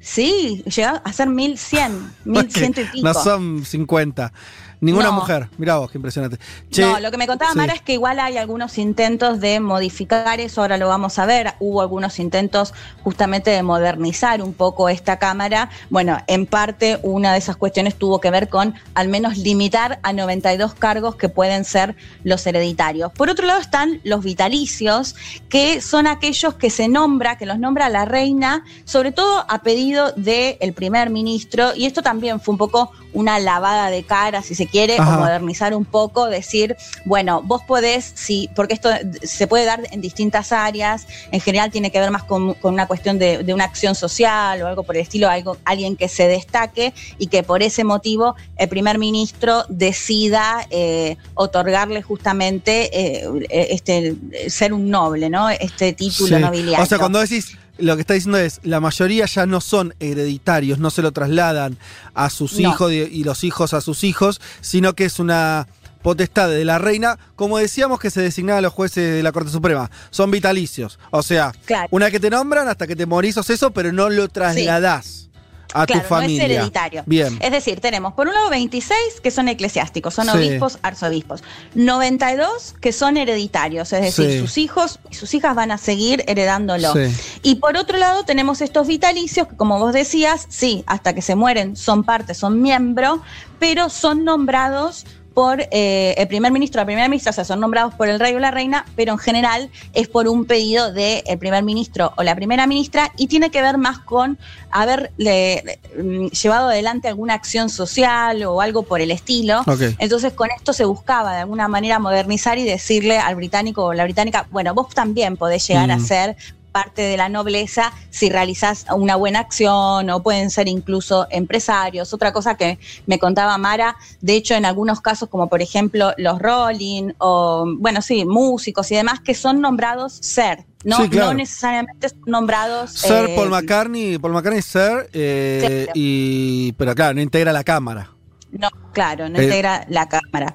Sí, 0.00 0.64
llegó 0.74 1.00
a 1.04 1.12
ser 1.12 1.28
1100, 1.28 2.12
1100 2.24 2.70
y 2.76 2.84
pico. 2.86 3.06
No 3.06 3.14
son 3.14 3.64
50. 3.64 4.32
Ninguna 4.82 5.06
No. 5.06 5.12
mujer. 5.12 5.48
Mirá 5.58 5.78
vos, 5.78 5.92
qué 5.92 5.96
impresionante. 5.98 6.38
Che, 6.68 6.82
no, 6.82 6.98
lo 6.98 7.12
que 7.12 7.16
me 7.16 7.28
contaba 7.28 7.52
sí. 7.52 7.56
Mara 7.56 7.72
es 7.72 7.82
que 7.82 7.92
igual 7.92 8.18
hay 8.18 8.36
algunos 8.36 8.78
intentos 8.78 9.38
de 9.38 9.60
modificar 9.60 10.40
eso, 10.40 10.60
ahora 10.60 10.76
lo 10.76 10.88
vamos 10.88 11.20
a 11.20 11.24
ver. 11.24 11.54
Hubo 11.60 11.80
algunos 11.80 12.18
intentos 12.18 12.74
justamente 13.04 13.50
de 13.50 13.62
modernizar 13.62 14.42
un 14.42 14.52
poco 14.52 14.88
esta 14.88 15.20
Cámara. 15.20 15.70
Bueno, 15.88 16.18
en 16.26 16.46
parte 16.46 16.98
una 17.04 17.32
de 17.32 17.38
esas 17.38 17.54
cuestiones 17.54 17.94
tuvo 17.94 18.20
que 18.20 18.32
ver 18.32 18.48
con 18.48 18.74
al 18.94 19.06
menos 19.06 19.38
limitar 19.38 20.00
a 20.02 20.12
92 20.12 20.74
cargos 20.74 21.14
que 21.14 21.28
pueden 21.28 21.64
ser 21.64 21.94
los 22.24 22.44
hereditarios. 22.44 23.12
Por 23.12 23.30
otro 23.30 23.46
lado 23.46 23.60
están 23.60 24.00
los 24.02 24.24
vitalicios, 24.24 25.14
que 25.48 25.80
son 25.80 26.08
aquellos 26.08 26.54
que 26.54 26.70
se 26.70 26.88
nombra, 26.88 27.38
que 27.38 27.46
los 27.46 27.60
nombra 27.60 27.88
la 27.88 28.04
reina, 28.04 28.64
sobre 28.84 29.12
todo 29.12 29.44
a 29.48 29.62
pedido 29.62 30.10
del 30.16 30.72
primer 30.72 31.10
ministro, 31.10 31.70
y 31.76 31.86
esto 31.86 32.02
también 32.02 32.40
fue 32.40 32.52
un 32.52 32.58
poco 32.58 32.90
una 33.12 33.38
lavada 33.38 33.90
de 33.90 34.02
cara, 34.02 34.42
si 34.42 34.54
se 34.56 34.66
quiere, 34.72 34.96
Ajá. 34.98 35.16
o 35.16 35.20
modernizar 35.20 35.74
un 35.76 35.84
poco, 35.84 36.26
decir, 36.28 36.76
bueno, 37.04 37.42
vos 37.44 37.62
podés, 37.62 38.10
sí, 38.16 38.50
porque 38.56 38.74
esto 38.74 38.88
se 39.22 39.46
puede 39.46 39.64
dar 39.66 39.82
en 39.92 40.00
distintas 40.00 40.50
áreas, 40.50 41.06
en 41.30 41.40
general 41.40 41.70
tiene 41.70 41.92
que 41.92 42.00
ver 42.00 42.10
más 42.10 42.24
con, 42.24 42.54
con 42.54 42.74
una 42.74 42.86
cuestión 42.88 43.18
de, 43.20 43.44
de 43.44 43.54
una 43.54 43.64
acción 43.64 43.94
social 43.94 44.60
o 44.62 44.66
algo 44.66 44.82
por 44.82 44.96
el 44.96 45.02
estilo, 45.02 45.28
algo, 45.28 45.58
alguien 45.64 45.94
que 45.96 46.08
se 46.08 46.26
destaque 46.26 46.92
y 47.18 47.28
que 47.28 47.42
por 47.44 47.62
ese 47.62 47.84
motivo 47.84 48.34
el 48.56 48.68
primer 48.68 48.98
ministro 48.98 49.64
decida 49.68 50.66
eh, 50.70 51.16
otorgarle 51.34 52.00
justamente 52.02 52.90
eh, 52.92 53.28
este 53.70 54.16
ser 54.48 54.72
un 54.72 54.88
noble, 54.90 55.28
¿no? 55.28 55.50
Este 55.50 55.92
título 55.92 56.36
Sí. 56.36 56.42
nobiliario. 56.42 56.82
O 56.82 56.86
sea, 56.86 56.98
cuando 56.98 57.20
decís, 57.20 57.58
lo 57.78 57.94
que 57.96 58.02
está 58.02 58.14
diciendo 58.14 58.38
es, 58.38 58.60
la 58.62 58.80
mayoría 58.80 59.26
ya 59.26 59.46
no 59.46 59.60
son 59.60 59.94
hereditarios, 60.00 60.78
no 60.78 60.90
se 60.90 61.02
lo 61.02 61.12
trasladan 61.12 61.78
a 62.14 62.30
sus 62.30 62.58
No. 62.58 62.70
hijos 62.70 62.92
y, 62.92 63.24
los 63.24 63.44
hijos 63.44 63.74
a 63.74 63.80
sus 63.80 64.04
hijos, 64.04 64.40
sino 64.60 64.94
que 64.94 65.04
es 65.06 65.18
una 65.18 65.66
potestad 66.02 66.48
de 66.50 66.64
la 66.64 66.78
reina, 66.78 67.18
como 67.36 67.58
decíamos 67.58 68.00
que 68.00 68.10
se 68.10 68.20
designaban 68.20 68.62
los 68.62 68.72
jueces 68.72 69.14
de 69.14 69.22
la 69.22 69.30
Corte 69.32 69.50
Suprema, 69.50 69.90
son 70.10 70.30
vitalicios. 70.32 70.98
O 71.10 71.22
sea, 71.22 71.52
Claro. 71.64 71.88
una 71.92 72.10
que 72.10 72.18
te 72.18 72.28
nombran 72.28 72.68
hasta 72.68 72.86
que 72.88 72.96
te 72.96 73.06
morís 73.06 73.36
sos 73.36 73.48
eso, 73.50 73.70
pero 73.72 73.92
no 73.92 74.10
lo 74.10 74.28
trasladás 74.28 75.30
a 75.74 75.86
Claro, 75.86 76.02
tu 76.02 76.08
familia. 76.08 76.38
no 76.46 76.52
es 76.52 76.58
hereditario. 76.58 77.02
Bien. 77.06 77.38
Es 77.40 77.50
decir, 77.52 77.80
tenemos 77.80 78.12
por 78.14 78.28
un 78.28 78.34
lado 78.34 78.50
26 78.50 78.98
que 79.22 79.30
son 79.30 79.48
eclesiásticos, 79.48 80.14
son 80.14 80.26
Sí. 80.26 80.30
obispos, 80.36 80.78
arzobispos. 80.82 81.42
92 81.74 82.74
que 82.80 82.92
son 82.92 83.16
hereditarios, 83.16 83.92
es 83.92 84.00
decir, 84.02 84.30
Sí. 84.30 84.38
sus 84.38 84.58
hijos 84.58 85.00
y 85.10 85.14
sus 85.14 85.32
hijas 85.34 85.54
van 85.54 85.70
a 85.70 85.78
seguir 85.78 86.24
heredándolo. 86.26 86.92
Sí. 86.92 87.14
Y 87.42 87.54
por 87.56 87.76
otro 87.76 87.98
lado 87.98 88.24
tenemos 88.24 88.60
estos 88.60 88.86
vitalicios 88.86 89.48
que 89.48 89.56
como 89.56 89.78
vos 89.78 89.92
decías, 89.92 90.46
sí, 90.48 90.84
hasta 90.86 91.14
que 91.14 91.22
se 91.22 91.34
mueren 91.34 91.76
son 91.76 92.04
parte, 92.04 92.34
son 92.34 92.60
miembro, 92.62 93.22
pero 93.58 93.88
son 93.88 94.24
nombrados 94.24 95.04
por 95.34 95.60
eh, 95.70 96.14
el 96.18 96.28
primer 96.28 96.52
ministro, 96.52 96.80
la 96.80 96.84
primera 96.86 97.08
ministra, 97.08 97.30
o 97.30 97.32
sea, 97.32 97.44
son 97.44 97.60
nombrados 97.60 97.94
por 97.94 98.08
el 98.08 98.20
rey 98.20 98.34
o 98.34 98.38
la 98.38 98.50
reina, 98.50 98.84
pero 98.96 99.12
en 99.12 99.18
general 99.18 99.70
es 99.94 100.08
por 100.08 100.28
un 100.28 100.44
pedido 100.44 100.92
del 100.92 101.22
primer 101.38 101.62
ministro 101.64 102.12
o 102.16 102.22
la 102.22 102.34
primera 102.34 102.66
ministra 102.66 103.10
y 103.16 103.26
tiene 103.26 103.50
que 103.50 103.62
ver 103.62 103.78
más 103.78 103.98
con 103.98 104.38
haber 104.70 105.12
le- 105.16 105.78
mm, 105.96 106.26
llevado 106.28 106.68
adelante 106.68 107.08
alguna 107.08 107.34
acción 107.34 107.68
social 107.68 108.42
o 108.44 108.60
algo 108.60 108.82
por 108.82 109.00
el 109.00 109.10
estilo. 109.10 109.62
Entonces 109.98 110.32
con 110.32 110.48
esto 110.56 110.72
se 110.72 110.84
buscaba 110.84 111.32
de 111.34 111.40
alguna 111.40 111.68
manera 111.68 111.98
modernizar 111.98 112.58
y 112.58 112.64
decirle 112.64 113.18
al 113.18 113.34
británico 113.36 113.84
o 113.86 113.94
la 113.94 114.04
británica, 114.04 114.46
bueno, 114.50 114.74
vos 114.74 114.88
también 114.94 115.36
podés 115.36 115.66
llegar 115.66 115.90
a 115.90 115.96
Mm. 115.96 116.04
ser 116.06 116.36
parte 116.72 117.02
de 117.02 117.16
la 117.16 117.28
nobleza 117.28 117.92
si 118.10 118.30
realizás 118.30 118.86
una 118.94 119.16
buena 119.16 119.40
acción 119.40 120.08
o 120.10 120.22
pueden 120.22 120.50
ser 120.50 120.68
incluso 120.68 121.26
empresarios. 121.30 122.12
Otra 122.14 122.32
cosa 122.32 122.56
que 122.56 122.78
me 123.06 123.18
contaba 123.18 123.56
Mara, 123.58 123.96
de 124.20 124.34
hecho 124.34 124.54
en 124.54 124.64
algunos 124.64 125.00
casos 125.00 125.28
como 125.28 125.48
por 125.48 125.62
ejemplo 125.62 126.12
los 126.16 126.38
Rolling 126.38 127.12
o 127.18 127.66
bueno, 127.78 128.02
sí, 128.02 128.24
músicos 128.24 128.90
y 128.90 128.96
demás 128.96 129.20
que 129.20 129.34
son 129.34 129.60
nombrados 129.60 130.14
ser, 130.14 130.64
no, 130.84 130.96
Sí, 130.96 131.08
claro. 131.08 131.28
no 131.28 131.34
necesariamente 131.34 132.08
son 132.08 132.20
nombrados 132.26 132.90
Sir 132.90 133.26
eh, 133.28 133.34
Paul 133.36 133.50
McCartney, 133.50 134.18
Paul 134.18 134.32
McCartney 134.32 134.62
Sir, 134.62 135.08
eh, 135.12 135.82
Claro. 135.84 135.92
y, 135.94 136.72
pero 136.72 136.94
claro, 136.94 137.14
no 137.14 137.20
integra 137.20 137.52
la 137.52 137.62
cámara. 137.64 138.10
No, 138.50 138.68
claro, 138.92 139.28
no 139.28 139.38
Eh. 139.38 139.44
integra 139.44 139.86
la 139.88 140.08
cámara. 140.08 140.54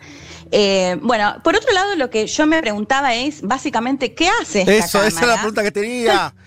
Eh, 0.51 0.97
bueno, 1.01 1.35
por 1.43 1.55
otro 1.55 1.71
lado, 1.73 1.95
lo 1.95 2.09
que 2.09 2.25
yo 2.27 2.45
me 2.47 2.61
preguntaba 2.61 3.13
es 3.15 3.41
básicamente 3.41 4.13
qué 4.13 4.29
hace 4.41 4.61
esta 4.61 4.73
Eso, 4.73 4.91
cámara. 4.99 5.07
esa 5.09 5.21
es 5.21 5.27
la 5.27 5.35
pregunta 5.35 5.63
que 5.63 5.71
tenía. 5.71 6.33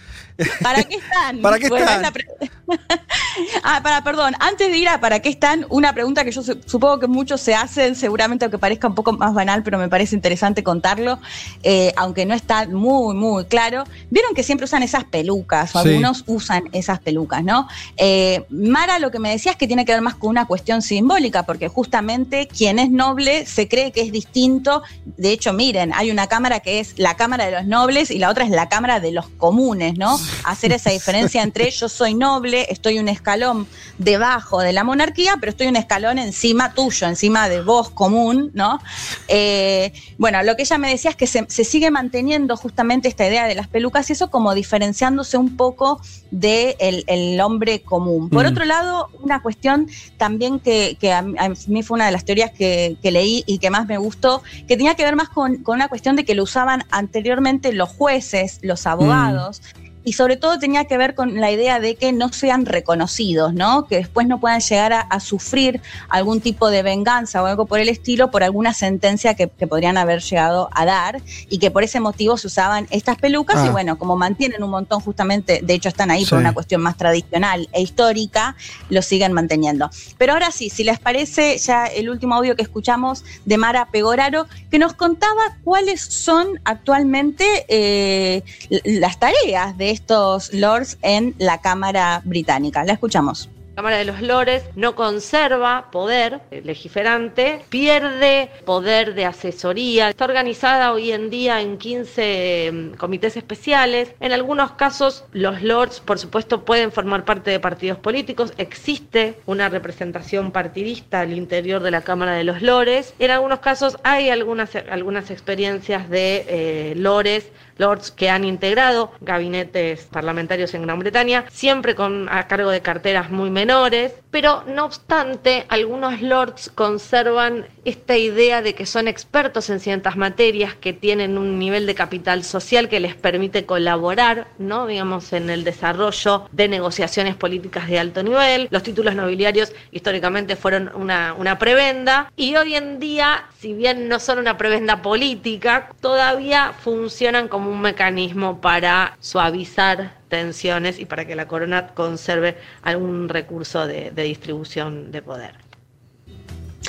¿Para 0.62 0.82
qué 0.85 0.97
están? 0.97 1.40
¿Para 1.40 1.59
qué 1.59 1.68
Bueno, 1.68 1.87
están? 1.90 2.04
es 2.40 2.50
ah, 3.64 3.80
para, 3.82 4.02
perdón, 4.04 4.35
antes 4.40 4.70
de 4.70 4.76
ir 4.78 4.88
a 4.88 5.00
para 5.00 5.20
qué 5.20 5.28
están, 5.28 5.66
una 5.70 5.92
pregunta 5.92 6.25
que 6.25 6.30
yo 6.32 6.42
su- 6.42 6.61
supongo 6.66 7.00
que 7.00 7.06
muchos 7.06 7.40
se 7.40 7.54
hacen, 7.54 7.94
seguramente 7.97 8.44
aunque 8.44 8.59
parezca 8.59 8.87
un 8.88 8.94
poco 8.94 9.12
más 9.12 9.35
banal, 9.35 9.62
pero 9.62 9.78
me 9.78 9.88
parece 9.88 10.14
interesante 10.14 10.62
contarlo, 10.62 11.18
eh, 11.62 11.92
aunque 11.97 12.26
no 12.26 12.35
está 12.35 12.66
muy, 12.68 13.14
muy 13.14 13.44
claro. 13.47 13.85
Vieron 14.11 14.35
que 14.35 14.42
siempre 14.42 14.64
usan 14.64 14.82
esas 14.82 15.04
pelucas, 15.04 15.75
o 15.75 15.82
Sí. 15.82 15.88
algunos 15.88 16.25
usan 16.26 16.64
esas 16.73 17.00
pelucas, 17.00 17.42
¿no? 17.42 17.66
Eh, 17.97 18.44
Mara 18.50 18.99
lo 18.99 19.11
que 19.11 19.18
me 19.18 19.30
decía 19.30 19.52
es 19.52 19.59
que 19.59 19.66
tiene 19.66 19.85
que 19.85 19.92
ver 19.92 20.02
más 20.02 20.14
con 20.14 20.30
una 20.30 20.47
cuestión 20.47 20.82
simbólica, 20.82 21.42
porque 21.44 21.68
justamente 21.68 22.47
quien 22.47 22.78
es 22.78 22.90
noble 22.90 23.47
se 23.47 23.68
cree 23.68 23.92
que 23.92 24.02
es 24.02 24.12
distinto. 24.12 24.82
De 25.04 25.32
hecho, 25.32 25.52
miren, 25.52 25.92
hay 25.94 26.11
una 26.11 26.26
cámara 26.26 26.61
que 26.61 26.80
es 26.80 26.99
la 26.99 27.16
Cámara 27.16 27.47
de 27.47 27.52
los 27.52 27.66
Nobles 27.66 28.11
y 28.11 28.18
la 28.18 28.30
otra 28.30 28.44
es 28.44 28.50
la 28.50 28.68
Cámara 28.68 29.00
de 29.00 29.12
los 29.12 29.28
Comunes, 29.38 29.97
¿no? 29.99 30.18
Hacer 30.44 30.72
esa 30.72 30.90
diferencia 30.90 31.42
entre 31.42 31.70
yo 31.70 31.88
soy 31.88 32.14
noble, 32.14 32.66
estoy 32.70 32.99
un 32.99 33.08
escalón 33.08 33.66
debajo 33.99 34.60
de 34.60 34.72
la 34.72 34.84
monarquía, 34.84 35.34
pero 35.38 35.50
estoy 35.50 35.66
un 35.66 35.76
escalón 35.76 36.18
encima 36.18 36.72
tuyo, 36.72 37.06
encima 37.06 37.49
de 37.49 37.62
vos 37.62 37.90
común, 37.90 38.50
¿no? 38.54 38.80
Eh, 39.28 39.92
bueno, 40.18 40.42
lo 40.42 40.56
que 40.56 40.62
ella 40.62 40.78
me 40.78 40.88
decía 40.90 41.10
es 41.10 41.16
que 41.16 41.26
se, 41.26 41.44
se 41.49 41.64
sigue 41.64 41.90
manteniendo 41.90 42.56
justamente 42.56 43.08
esta 43.08 43.26
idea 43.26 43.46
de 43.46 43.54
las 43.54 43.68
pelucas 43.68 44.08
y 44.10 44.14
eso 44.14 44.30
como 44.30 44.54
diferenciándose 44.54 45.37
un 45.37 45.56
poco 45.56 46.00
del 46.30 46.75
de 46.80 47.04
el 47.06 47.40
hombre 47.40 47.82
común. 47.82 48.30
Por 48.30 48.44
Mm. 48.44 48.49
otro 48.49 48.64
lado, 48.64 49.08
una 49.22 49.42
cuestión 49.42 49.88
también 50.16 50.58
que, 50.60 50.96
que 51.00 51.12
a, 51.12 51.22
mí- 51.22 51.34
a 51.38 51.49
mí 51.66 51.82
fue 51.82 51.96
una 51.96 52.06
de 52.06 52.12
las 52.12 52.25
teorías 52.25 52.50
que, 52.50 52.96
que 53.02 53.10
leí 53.10 53.44
y 53.46 53.58
que 53.58 53.70
más 53.70 53.87
me 53.87 53.99
gustó, 53.99 54.42
que 54.66 54.76
tenía 54.76 54.94
que 54.94 55.04
ver 55.04 55.16
más 55.16 55.28
con, 55.28 55.56
con 55.58 55.75
una 55.76 55.88
cuestión 55.88 56.16
de 56.16 56.25
que 56.25 56.34
lo 56.34 56.44
usaban 56.44 56.84
anteriormente 56.90 57.72
los 57.72 57.88
jueces, 57.90 58.58
los 58.62 58.87
abogados. 58.87 59.60
Y 60.04 60.14
sobre 60.14 60.37
todo 60.37 60.59
tenía 60.59 60.87
que 60.87 60.97
ver 60.97 61.14
con 61.14 61.40
la 61.40 61.50
idea 61.50 61.78
de 61.80 61.95
que 61.97 62.12
no 62.12 62.33
sean 62.33 62.64
reconocidos, 62.66 63.52
¿no? 63.52 63.87
Que 63.87 63.97
después 63.97 64.26
no 64.26 64.40
puedan 64.40 64.61
llegar 64.61 64.92
a, 64.92 65.00
a 65.00 65.21
sufrir 65.21 65.80
algún 66.09 66.40
tipo 66.40 66.71
de 66.71 66.83
venganza 66.83 67.42
o 67.42 67.47
algo 67.47 67.66
por 67.66 67.80
el 67.80 67.88
estilo 67.88 68.30
por 68.30 68.42
alguna 68.42 68.73
sentencia 68.73 69.35
que, 69.35 69.49
que 69.49 69.66
podrían 69.66 69.99
haber 69.99 70.23
llegado 70.23 70.69
a 70.73 70.85
dar 70.87 71.21
y 71.49 71.59
que 71.59 71.71
por 71.71 71.83
ese 71.85 72.00
motivo 72.00 72.37
se 72.38 72.47
usaban 72.47 72.87
estas 72.90 73.16
pelucas 73.19 73.57
Ah. 73.59 73.66
y 73.66 73.69
bueno, 73.71 73.99
como 73.99 74.16
mantienen 74.16 74.62
un 74.62 74.71
montón 74.71 75.00
justamente, 75.00 75.61
de 75.62 75.75
hecho 75.75 75.88
están 75.90 76.11
ahí 76.11 76.25
Sí. 76.25 76.30
por 76.30 76.38
una 76.38 76.54
cuestión 76.54 76.80
más 76.80 76.97
tradicional 76.97 77.69
e 77.73 77.83
histórica, 77.83 78.57
lo 78.88 79.02
siguen 79.02 79.33
manteniendo. 79.33 79.90
Pero 80.16 80.33
ahora 80.33 80.50
sí, 80.50 80.71
si 80.71 80.83
les 80.85 80.99
parece, 80.99 81.59
ya 81.59 81.85
el 81.87 82.09
último 82.09 82.35
audio 82.37 82.57
que 82.57 82.62
escuchamos 82.62 83.25
de 83.45 83.57
Mara 83.59 83.90
Pegoraro, 83.90 84.47
que 84.71 84.78
nos 84.78 84.95
contaba 84.95 85.59
cuáles 85.64 86.00
son 86.00 86.61
actualmente 86.64 87.45
eh, 87.69 88.42
las 88.85 89.19
tareas 89.19 89.76
de 89.76 89.89
estos 89.90 90.52
lords 90.52 90.99
en 91.02 91.35
la 91.38 91.61
Cámara 91.61 92.23
Británica. 92.25 92.85
La 92.85 92.94
escuchamos. 92.94 93.49
Cámara 93.80 93.97
de 93.97 94.04
los 94.04 94.20
Lores 94.20 94.64
no 94.76 94.94
conserva 94.94 95.90
poder 95.90 96.40
legiferante, 96.50 97.64
pierde 97.70 98.50
poder 98.66 99.14
de 99.14 99.25
asesoría. 99.25 100.11
Está 100.11 100.26
organizada 100.26 100.92
hoy 100.92 101.12
en 101.12 101.30
día 101.30 101.62
en 101.62 101.78
15 101.78 102.70
mm, 102.73 102.97
comités 102.97 103.38
especiales. 103.38 104.12
En 104.20 104.32
algunos 104.32 104.73
casos, 104.73 105.25
los 105.32 105.62
lords, 105.62 106.00
por 106.00 106.18
supuesto, 106.18 106.64
pueden 106.66 106.92
formar 106.92 107.25
parte 107.25 107.50
de 107.50 107.59
partidos 107.59 107.97
políticos. 107.97 108.52
Existe 108.59 109.40
una 109.47 109.70
representación 109.70 110.50
partidista 110.50 111.20
al 111.20 111.32
interior 111.32 111.82
de 111.82 111.90
la 111.90 112.02
Cámara 112.02 112.35
de 112.35 112.44
los 112.44 112.61
Lores. 112.61 113.14
En 113.18 113.30
algunos 113.30 113.61
casos 113.61 113.97
hay 114.02 114.28
algunas, 114.28 114.76
algunas 114.76 115.30
experiencias 115.30 116.11
de 116.11 116.44
eh, 116.49 116.94
lores 116.97 117.50
lords 117.80 118.12
que 118.12 118.30
han 118.30 118.44
integrado 118.44 119.10
gabinetes 119.20 120.04
parlamentarios 120.04 120.75
en 120.75 120.82
Gran 120.82 121.00
Bretaña, 121.00 121.46
siempre 121.50 121.94
con 121.94 122.28
a 122.28 122.46
cargo 122.46 122.70
de 122.70 122.82
carteras 122.82 123.30
muy 123.30 123.50
menores, 123.50 124.12
pero 124.30 124.62
no 124.66 124.84
obstante, 124.84 125.64
algunos 125.68 126.22
lords 126.22 126.70
conservan 126.75 127.66
esta 127.84 128.16
idea 128.16 128.62
de 128.62 128.75
que 128.75 128.87
son 128.87 129.08
expertos 129.08 129.70
en 129.70 129.80
ciertas 129.80 130.16
materias, 130.16 130.75
que 130.75 130.92
tienen 130.92 131.38
un 131.38 131.58
nivel 131.58 131.87
de 131.87 131.94
capital 131.94 132.44
social 132.44 132.88
que 132.88 133.00
les 133.00 133.14
permite 133.14 133.66
colaborar, 133.66 134.46
¿no? 134.58 134.87
digamos, 134.87 135.32
en 135.32 135.50
el 135.50 135.64
desarrollo 135.64 136.49
de 136.52 136.68
negociaciones 136.68 137.34
políticas 137.34 137.88
de 137.88 137.99
alto 137.99 138.22
nivel. 138.22 138.68
Los 138.70 138.82
títulos 138.82 139.14
nobiliarios 139.14 139.72
históricamente 139.90 140.56
fueron 140.56 140.90
una, 140.94 141.34
una 141.34 141.58
prebenda 141.58 142.30
y 142.37 142.54
hoy 142.56 142.75
en 142.75 143.00
día, 143.00 143.46
si 143.58 143.72
bien 143.72 144.08
no 144.08 144.20
son 144.20 144.38
una 144.38 144.56
prebenda 144.56 145.02
política, 145.02 145.90
todavía 146.00 146.72
funcionan 146.84 147.49
como 147.49 147.70
un 147.71 147.81
mecanismo 147.81 148.61
para 148.61 149.17
suavizar 149.21 150.15
tensiones 150.29 150.99
y 150.99 151.05
para 151.07 151.25
que 151.27 151.35
la 151.37 151.47
corona 151.49 151.89
conserve 151.89 152.57
algún 152.83 153.29
recurso 153.29 153.87
de, 153.87 154.11
de 154.11 154.23
distribución 154.25 155.11
de 155.12 155.23
poder. 155.23 155.55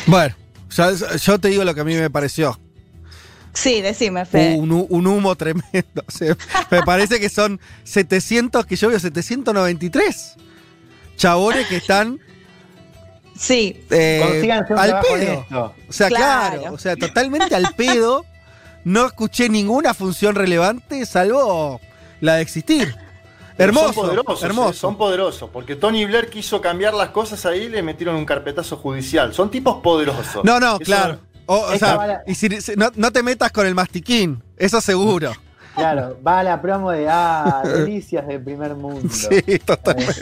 Bueno, 0.07 0.35
ya- 0.69 0.91
yo 1.17 1.39
te 1.39 1.47
digo 1.49 1.63
lo 1.63 1.73
que 1.75 1.81
a 1.81 1.83
mí 1.83 1.95
me 1.95 2.09
pareció. 2.09 2.59
Sí, 3.53 3.81
decime, 3.81 4.25
Fe. 4.25 4.55
Un, 4.55 4.69
hu- 4.69 4.87
un 4.89 5.07
humo 5.07 5.35
tremendo. 5.35 5.63
O 6.07 6.11
sea, 6.11 6.35
me 6.69 6.81
parece 6.83 7.19
que 7.19 7.27
son 7.29 7.59
700, 7.83 8.65
que 8.65 8.75
yo 8.77 8.87
veo 8.89 8.99
793 8.99 10.35
chabones 11.17 11.67
que 11.67 11.75
están 11.77 12.19
Sí, 13.35 13.83
eh, 13.89 14.51
al 14.77 14.99
pedo. 15.01 15.45
O 15.89 15.93
sea, 15.93 16.07
claro. 16.09 16.59
Claro. 16.61 16.73
o 16.75 16.77
sea, 16.77 16.95
totalmente 16.95 17.55
al 17.55 17.73
pedo. 17.75 18.25
No 18.83 19.05
escuché 19.05 19.49
ninguna 19.49 19.93
función 19.93 20.35
relevante 20.35 21.05
salvo 21.05 21.79
la 22.19 22.35
de 22.35 22.41
existir. 22.41 22.95
Hermoso, 23.57 23.93
Son 23.93 24.03
poderosos, 24.05 24.43
hermoso. 24.43 24.69
eh, 24.69 24.73
son 24.73 24.97
poderosos. 24.97 25.49
Porque 25.51 25.75
Tony 25.75 26.05
Blair 26.05 26.29
quiso 26.29 26.61
cambiar 26.61 26.93
las 26.95 27.09
cosas 27.09 27.45
ahí 27.45 27.63
y 27.63 27.69
le 27.69 27.83
metieron 27.83 28.15
un 28.15 28.25
carpetazo 28.25 28.77
judicial. 28.77 29.33
Son 29.35 29.51
tipos 29.51 29.81
poderosos. 29.83 30.43
No, 30.43 30.59
no, 30.59 30.75
Eso 30.75 30.79
claro. 30.79 31.19
O, 31.45 31.77
sea, 31.77 32.23
y 32.25 32.33
si- 32.33 32.61
si- 32.61 32.75
no, 32.75 32.89
no 32.95 33.11
te 33.11 33.21
metas 33.21 33.51
con 33.51 33.67
el 33.67 33.75
mastiquín, 33.75 34.41
eso 34.57 34.79
seguro. 34.81 35.33
Claro, 35.75 36.17
va 36.25 36.39
a 36.39 36.43
la 36.43 36.61
promo 36.61 36.91
de 36.91 37.07
ah, 37.09 37.61
delicias 37.65 38.27
del 38.27 38.41
primer 38.43 38.75
mundo. 38.75 39.01
Sí, 39.11 39.59
totalmente. 39.59 40.13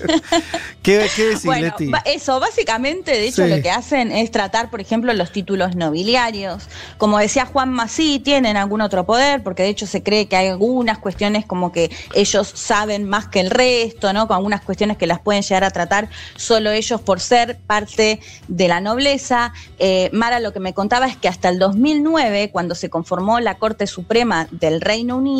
¿Qué, 0.83 1.07
qué 1.15 1.23
decís, 1.25 1.45
Bueno, 1.45 1.67
Leti? 1.67 1.91
eso, 2.05 2.39
básicamente, 2.39 3.11
de 3.11 3.27
hecho, 3.27 3.43
Sí. 3.43 3.49
lo 3.49 3.61
que 3.61 3.71
hacen 3.71 4.11
es 4.11 4.29
tratar, 4.31 4.69
por 4.69 4.81
ejemplo, 4.81 5.11
los 5.13 5.31
títulos 5.31 5.75
nobiliarios. 5.75 6.67
Como 6.97 7.17
decía 7.17 7.45
Juan 7.45 7.69
Masí, 7.71 8.19
tienen 8.19 8.57
algún 8.57 8.81
otro 8.81 9.05
poder, 9.05 9.41
porque 9.43 9.63
de 9.63 9.69
hecho 9.69 9.87
se 9.87 10.03
cree 10.03 10.27
que 10.27 10.35
hay 10.35 10.47
algunas 10.49 10.97
cuestiones 10.99 11.45
como 11.45 11.71
que 11.71 11.89
ellos 12.13 12.47
saben 12.47 13.07
más 13.07 13.27
que 13.27 13.39
el 13.39 13.49
resto, 13.49 14.13
¿no? 14.13 14.27
Con 14.27 14.37
algunas 14.37 14.61
cuestiones 14.61 14.97
que 14.97 15.07
las 15.07 15.19
pueden 15.19 15.41
llegar 15.41 15.63
a 15.63 15.71
tratar 15.71 16.09
solo 16.35 16.71
ellos 16.71 17.01
por 17.01 17.19
ser 17.19 17.57
parte 17.65 18.19
de 18.47 18.67
la 18.67 18.81
nobleza. 18.81 19.53
Eh, 19.79 20.09
Mara 20.13 20.39
lo 20.39 20.53
que 20.53 20.59
me 20.59 20.73
contaba 20.73 21.07
es 21.07 21.17
que 21.17 21.27
hasta 21.27 21.49
el 21.49 21.59
2009, 21.59 22.51
cuando 22.51 22.75
se 22.75 22.89
conformó 22.89 23.39
la 23.39 23.55
Corte 23.55 23.87
Suprema 23.87 24.47
del 24.51 24.81
Reino 24.81 25.17
Unido, 25.17 25.38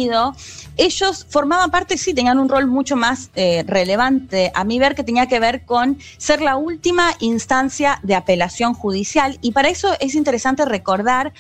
ellos 0.78 1.26
formaban 1.30 1.72
parte, 1.72 1.98
sí, 1.98 2.14
tenían 2.14 2.40
un 2.40 2.48
rol 2.48 2.68
mucho 2.68 2.96
más 2.96 3.30
eh, 3.36 3.64
relevante, 3.68 4.52
a 4.56 4.64
mi 4.64 4.80
ver, 4.80 4.96
que 4.96 5.04
tenía 5.04 5.28
que 5.28 5.40
ver 5.40 5.66
con 5.66 5.98
ser 6.18 6.42
la 6.42 6.56
última 6.56 7.12
instancia 7.20 8.00
de 8.04 8.16
apelación 8.16 8.74
judicial. 8.74 9.38
Y 9.42 9.52
para 9.52 9.70
eso 9.70 9.90
es 10.00 10.16
interesante 10.16 10.64
recordar 10.66 11.34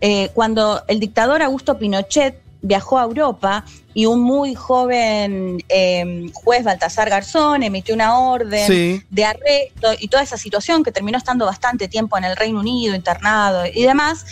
eh, 0.00 0.30
cuando 0.34 0.82
el 0.88 1.00
dictador 1.00 1.42
Augusto 1.42 1.78
Pinochet 1.78 2.40
viajó 2.62 2.98
a 2.98 3.04
Europa 3.04 3.64
y 3.94 4.06
un 4.06 4.20
muy 4.20 4.54
joven 4.54 5.62
eh, 5.68 6.30
juez, 6.34 6.64
Baltasar 6.64 7.08
Garzón, 7.08 7.62
emitió 7.62 7.94
una 7.94 8.18
orden 8.18 8.66
Sí. 8.66 9.02
de 9.10 9.24
arresto 9.24 9.88
y 9.98 10.08
toda 10.08 10.22
esa 10.22 10.36
situación 10.36 10.82
que 10.82 10.92
terminó 10.92 11.16
estando 11.16 11.46
bastante 11.46 11.88
tiempo 11.88 12.18
en 12.18 12.24
el 12.24 12.36
Reino 12.36 12.60
Unido, 12.60 12.94
internado 12.94 13.64
y 13.66 13.82
demás, 13.84 14.24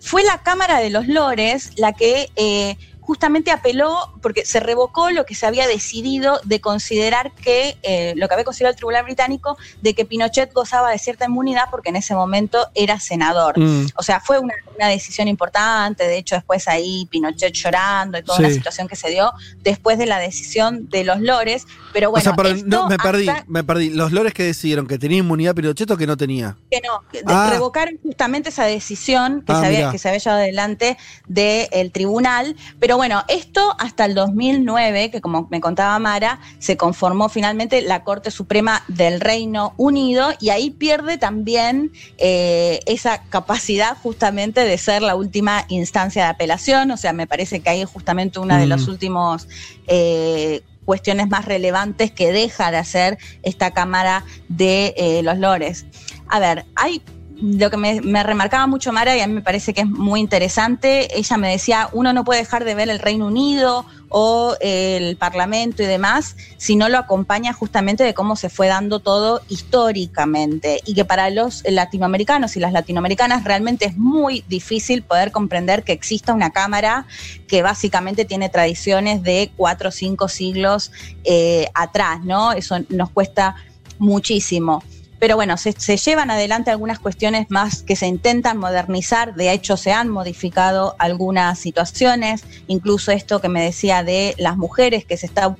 fue 0.00 0.22
la 0.24 0.38
Cámara 0.42 0.80
de 0.80 0.90
los 0.90 1.08
Lores 1.08 1.72
la 1.76 1.92
que 1.92 2.30
eh, 2.36 2.76
justamente 3.08 3.50
apeló, 3.50 4.12
porque 4.20 4.44
se 4.44 4.60
revocó 4.60 5.10
lo 5.10 5.24
que 5.24 5.34
se 5.34 5.46
había 5.46 5.66
decidido 5.66 6.40
de 6.44 6.60
considerar 6.60 7.32
que, 7.32 7.78
eh, 7.82 8.12
lo 8.16 8.28
que 8.28 8.34
había 8.34 8.44
considerado 8.44 8.72
el 8.72 8.76
Tribunal 8.76 9.04
Británico, 9.04 9.56
de 9.80 9.94
que 9.94 10.04
Pinochet 10.04 10.52
gozaba 10.52 10.90
de 10.90 10.98
cierta 10.98 11.24
inmunidad 11.24 11.70
porque 11.70 11.88
en 11.88 11.96
ese 11.96 12.14
momento 12.14 12.68
era 12.74 13.00
senador. 13.00 13.58
Mm, 13.58 13.86
O 13.96 14.02
sea, 14.02 14.20
fue 14.20 14.38
una, 14.38 14.52
una 14.78 14.88
decisión 14.88 15.28
importante, 15.28 16.04
de 16.04 16.16
hecho 16.18 16.34
después 16.36 16.68
ahí 16.68 17.06
Pinochet 17.10 17.52
llorando 17.52 18.18
y 18.18 18.22
toda 18.22 18.38
una 18.38 18.48
Sí. 18.48 18.54
situación 18.54 18.88
que 18.88 18.96
se 18.96 19.10
dio 19.10 19.32
después 19.62 19.98
de 19.98 20.06
la 20.06 20.18
decisión 20.18 20.88
de 20.88 21.04
los 21.04 21.20
Lores, 21.20 21.66
pero 21.92 22.10
bueno, 22.10 22.20
o 22.20 22.24
sea, 22.24 22.34
pero 22.34 22.48
esto 22.50 22.66
no, 22.66 22.88
me 22.88 22.96
perdí, 22.98 23.28
me 23.46 23.64
perdí. 23.64 23.90
Los 23.90 24.12
lores 24.12 24.32
que 24.34 24.44
decidieron 24.44 24.86
que 24.86 24.98
tenía 24.98 25.18
inmunidad 25.18 25.54
Pinochet 25.54 25.90
o 25.90 25.96
que 25.96 26.06
no 26.06 26.16
tenía. 26.16 26.56
que 26.70 26.80
no, 26.80 27.02
Ah. 27.26 27.48
revocaron 27.50 27.98
justamente 28.02 28.50
esa 28.50 28.64
decisión 28.64 29.42
que, 29.42 29.52
Ah, 29.52 29.60
se 29.60 29.66
había, 29.66 29.90
que 29.90 29.98
se 29.98 30.08
había 30.08 30.18
llevado 30.20 30.42
adelante 30.42 30.96
del 31.26 31.90
tribunal. 31.92 32.56
Pero 32.78 32.96
bueno, 32.96 33.24
esto 33.28 33.74
hasta 33.78 34.04
el 34.04 34.14
2009, 34.14 35.10
que 35.10 35.20
como 35.20 35.48
me 35.50 35.60
contaba 35.60 35.98
Mara, 35.98 36.40
se 36.58 36.76
conformó 36.76 37.28
finalmente 37.28 37.82
la 37.82 38.04
Corte 38.04 38.30
Suprema 38.30 38.84
del 38.88 39.20
Reino 39.20 39.74
Unido 39.76 40.32
y 40.40 40.50
ahí 40.50 40.70
pierde 40.70 41.18
también 41.18 41.92
eh, 42.18 42.80
esa 42.86 43.22
capacidad 43.24 43.96
justamente 44.02 44.60
de 44.64 44.67
ser 44.76 45.00
la 45.00 45.14
última 45.14 45.64
instancia 45.68 46.24
de 46.24 46.28
apelación. 46.30 46.90
O 46.90 46.96
sea, 46.98 47.14
me 47.14 47.26
parece 47.26 47.60
que 47.60 47.70
ahí 47.70 47.80
es 47.80 47.88
justamente 47.88 48.38
una 48.40 48.58
de 48.58 48.66
Mm. 48.66 48.68
los 48.68 48.88
últimos... 48.88 49.48
eh, 49.86 50.62
cuestiones 50.84 51.28
más 51.28 51.44
relevantes 51.44 52.10
que 52.10 52.32
deja 52.32 52.70
de 52.70 52.78
hacer 52.78 53.18
esta 53.42 53.72
Cámara 53.72 54.24
de 54.48 54.94
eh, 54.96 55.22
los 55.22 55.36
Lores. 55.36 55.84
A 56.28 56.38
ver, 56.40 56.64
hay 56.76 57.02
lo 57.40 57.70
que 57.70 57.76
me, 57.76 58.22
remarcaba 58.22 58.66
mucho 58.66 58.92
Mara 58.92 59.16
y 59.16 59.20
a 59.20 59.26
mí 59.26 59.34
me 59.34 59.42
parece 59.42 59.72
que 59.72 59.82
es 59.82 59.86
muy 59.86 60.20
interesante. 60.20 61.16
Ella 61.16 61.36
me 61.36 61.50
decía, 61.50 61.88
uno 61.92 62.12
no 62.12 62.24
puede 62.24 62.40
dejar 62.40 62.64
de 62.64 62.74
ver 62.74 62.88
el 62.88 62.98
Reino 62.98 63.26
Unido 63.26 63.86
o 64.08 64.56
el 64.60 65.16
Parlamento 65.16 65.82
y 65.82 65.86
demás 65.86 66.36
si 66.56 66.76
no 66.76 66.88
lo 66.88 66.98
acompaña 66.98 67.52
justamente 67.52 68.04
de 68.04 68.14
cómo 68.14 68.36
se 68.36 68.48
fue 68.48 68.66
dando 68.66 69.00
todo 69.00 69.42
históricamente 69.48 70.80
y 70.86 70.94
que 70.94 71.04
para 71.04 71.28
los 71.30 71.62
latinoamericanos 71.68 72.56
y 72.56 72.60
las 72.60 72.72
latinoamericanas 72.72 73.44
realmente 73.44 73.84
es 73.84 73.96
muy 73.96 74.44
difícil 74.48 75.02
poder 75.02 75.30
comprender 75.30 75.84
que 75.84 75.92
exista 75.92 76.32
una 76.32 76.50
cámara 76.50 77.06
que 77.46 77.62
básicamente 77.62 78.24
tiene 78.24 78.48
tradiciones 78.48 79.22
de 79.22 79.50
cuatro 79.56 79.90
o 79.90 79.92
cinco 79.92 80.28
siglos 80.28 80.90
eh, 81.24 81.68
atrás, 81.74 82.24
¿no? 82.24 82.52
Eso 82.52 82.78
nos 82.88 83.10
cuesta 83.10 83.56
muchísimo. 83.98 84.82
Pero 85.18 85.34
bueno, 85.34 85.56
se, 85.56 85.72
llevan 85.96 86.30
adelante 86.30 86.70
algunas 86.70 87.00
cuestiones 87.00 87.46
más 87.50 87.82
que 87.82 87.96
se 87.96 88.06
intentan 88.06 88.56
modernizar, 88.56 89.34
de 89.34 89.52
hecho 89.52 89.76
se 89.76 89.92
han 89.92 90.08
modificado 90.08 90.94
algunas 90.98 91.58
situaciones, 91.58 92.44
incluso 92.68 93.10
esto 93.10 93.40
que 93.40 93.48
me 93.48 93.62
decía 93.62 94.04
de 94.04 94.34
las 94.38 94.56
mujeres, 94.56 95.04
que 95.04 95.16
se 95.16 95.26
está 95.26 95.56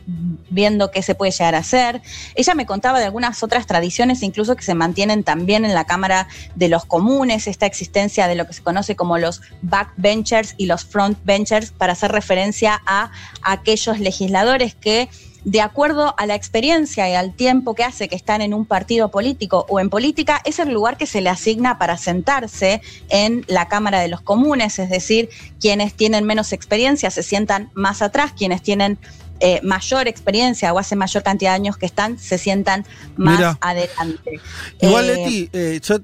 viendo 0.51 0.91
qué 0.91 1.03
se 1.03 1.15
puede 1.15 1.33
llegar 1.33 1.57
a 1.57 1.59
hacer. 1.59 2.03
Ella 2.37 2.55
me 2.55 2.67
contaba 2.67 3.01
de 3.01 3.07
algunas 3.07 3.43
otras 3.43 3.67
tradiciones, 3.67 4.23
incluso 4.23 4.55
que 4.55 4.63
se 4.63 4.75
mantienen 4.75 5.25
también 5.25 5.65
en 5.65 5.75
la 5.75 5.85
Cámara 5.85 6.29
de 6.55 6.69
los 6.69 6.85
Comunes, 6.85 7.49
esta 7.49 7.67
existencia 7.67 8.29
de 8.29 8.37
lo 8.37 8.47
que 8.47 8.53
se 8.53 8.63
conoce 8.63 8.95
como 8.95 9.19
los 9.19 9.43
backbenchers 9.63 10.55
y 10.57 10.67
los 10.67 10.85
frontbenchers, 10.85 11.73
para 11.73 11.95
hacer 11.95 12.13
referencia 12.13 12.81
a 12.87 13.11
aquellos 13.43 13.99
legisladores 13.99 14.75
que 14.75 15.09
de 15.45 15.61
acuerdo 15.61 16.15
a 16.19 16.27
la 16.27 16.35
experiencia 16.35 17.09
y 17.09 17.15
al 17.15 17.33
tiempo 17.35 17.75
que 17.75 17.85
hace 17.85 18.09
que 18.09 18.17
están 18.17 18.43
en 18.43 18.55
un 18.55 18.67
partido 18.67 19.11
político 19.11 19.67
o 19.69 19.81
en 19.81 19.91
política, 19.91 20.41
es 20.45 20.59
el 20.59 20.73
lugar 20.73 20.97
que 20.97 21.07
se 21.07 21.21
le 21.21 21.31
asigna 21.31 21.79
para 21.79 21.97
sentarse 21.97 22.83
en 23.09 23.45
la 23.49 23.69
Cámara 23.69 24.01
de 24.01 24.09
los 24.09 24.21
Comunes, 24.21 24.79
es 24.79 24.91
decir, 24.91 25.29
quienes 25.61 25.95
tienen 25.95 26.25
menos 26.25 26.53
experiencia 26.53 27.11
se 27.11 27.23
sientan 27.23 27.71
más 27.75 28.03
atrás, 28.03 28.33
quienes 28.37 28.63
tienen 28.63 28.99
eh, 29.41 29.61
mayor 29.63 30.09
experiencia 30.09 30.73
o 30.73 30.79
hace 30.81 30.97
mayor 30.97 31.23
cantidad 31.23 31.53
de 31.53 31.57
años 31.57 31.77
que 31.77 31.87
están, 31.87 32.19
se 32.19 32.39
sientan 32.39 32.85
más 33.17 33.39
Mira. 33.39 33.59
adelante. 33.61 34.41
Igual, 34.81 35.09
Eh, 35.09 35.15
Leti, 35.15 35.51
eh, 35.53 35.81
yo, 35.83 35.99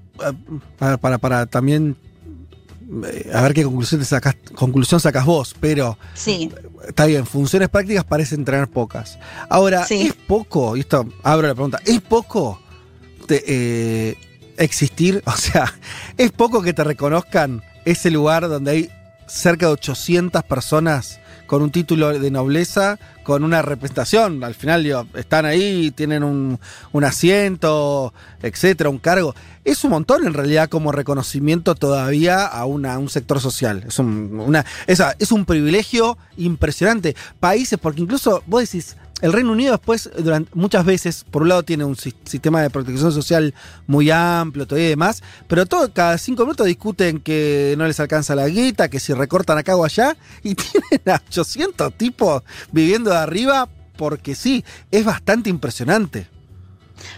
para, 0.78 0.96
para, 0.96 1.18
para 1.18 1.46
también. 1.46 1.96
A 3.33 3.42
ver 3.42 3.54
qué 3.54 3.64
conclusión, 3.64 4.00
te 4.00 4.07
sacas, 4.07 4.37
conclusión 4.54 5.00
sacas 5.00 5.24
vos, 5.24 5.54
pero 5.61 5.98
Sí, 6.14 6.50
está 6.87 7.07
bien, 7.07 7.26
funciones 7.26 7.68
prácticas 7.68 8.04
parecen 8.04 8.44
tener 8.44 8.68
pocas. 8.68 9.18
Ahora, 9.48 9.85
Sí. 9.87 10.07
¿es 10.09 10.12
poco? 10.14 10.76
Y 10.76 10.80
esto 10.80 11.07
abro 11.22 11.48
la 11.48 11.54
pregunta, 11.54 11.80
¿es 11.85 12.00
poco 12.00 12.61
te- 13.26 13.44
eh, 13.46 14.16
existir. 14.57 15.22
O 15.26 15.33
sea, 15.37 15.72
es 16.16 16.30
poco 16.33 16.62
que 16.62 16.72
te 16.72 16.85
reconozcan 16.85 17.62
ese 17.85 18.11
lugar 18.11 18.48
donde 18.48 18.70
hay 18.70 18.90
cerca 19.26 19.66
de 19.66 19.72
800 19.72 20.42
personas 20.44 21.18
con 21.54 21.62
un 21.62 21.70
título 21.70 22.18
de 22.18 22.30
nobleza, 22.32 22.98
con 23.22 23.44
una 23.44 23.62
representación. 23.62 24.42
Al 24.42 24.56
final, 24.56 24.82
digo, 24.82 25.06
están 25.14 25.46
ahí, 25.46 25.92
tienen 25.92 26.24
un, 26.24 26.58
un 26.90 27.04
asiento, 27.04 28.12
etcétera, 28.42 28.90
un 28.90 28.98
cargo. 28.98 29.36
Es 29.64 29.84
un 29.84 29.90
montón 29.90 30.26
en 30.26 30.34
realidad 30.34 30.68
como 30.68 30.90
reconocimiento 30.90 31.76
todavía 31.76 32.44
a, 32.44 32.64
una- 32.64 32.98
un 32.98 33.08
sector 33.08 33.38
social. 33.40 33.84
Es 33.86 34.00
un, 34.00 34.40
una, 34.44 34.66
esa- 34.88 35.14
es 35.20 35.30
un 35.30 35.44
privilegio 35.44 36.18
impresionante. 36.36 37.14
Países, 37.38 37.78
porque 37.80 38.00
incluso 38.02 38.42
vos 38.48 38.62
decís, 38.62 38.96
el 39.24 39.32
Reino 39.32 39.52
Unido 39.52 39.72
después, 39.72 40.10
durante, 40.18 40.50
muchas 40.54 40.84
veces, 40.84 41.24
por 41.30 41.42
un 41.42 41.48
lado 41.48 41.62
tiene 41.62 41.84
un 41.84 41.96
sis- 41.96 42.14
sistema 42.24 42.60
de 42.60 42.68
protección 42.68 43.10
social 43.10 43.54
muy 43.87 44.10
amplio 44.10 44.66
todavía 44.66 44.87
y 44.88 44.90
demás, 44.90 45.22
pero 45.48 45.64
todo, 45.66 45.92
cada 45.92 46.18
cinco 46.18 46.42
minutos 46.44 46.66
discuten 46.66 47.20
que 47.20 47.74
no 47.78 47.87
les 47.87 47.98
alcanza 48.00 48.34
la 48.34 48.46
guita, 48.48 48.88
que 48.90 49.00
si 49.00 49.14
recortan 49.14 49.56
acá 49.56 49.76
o 49.76 49.84
allá, 49.84 50.16
y 50.42 50.54
tienen 50.54 51.00
a 51.08 51.22
800 51.26 51.94
tipos 51.96 52.42
viviendo 52.70 53.10
de 53.10 53.16
arriba 53.16 53.68
porque 53.96 54.34
sí, 54.34 54.64
es 54.90 55.04
bastante 55.04 55.48
impresionante. 55.48 56.28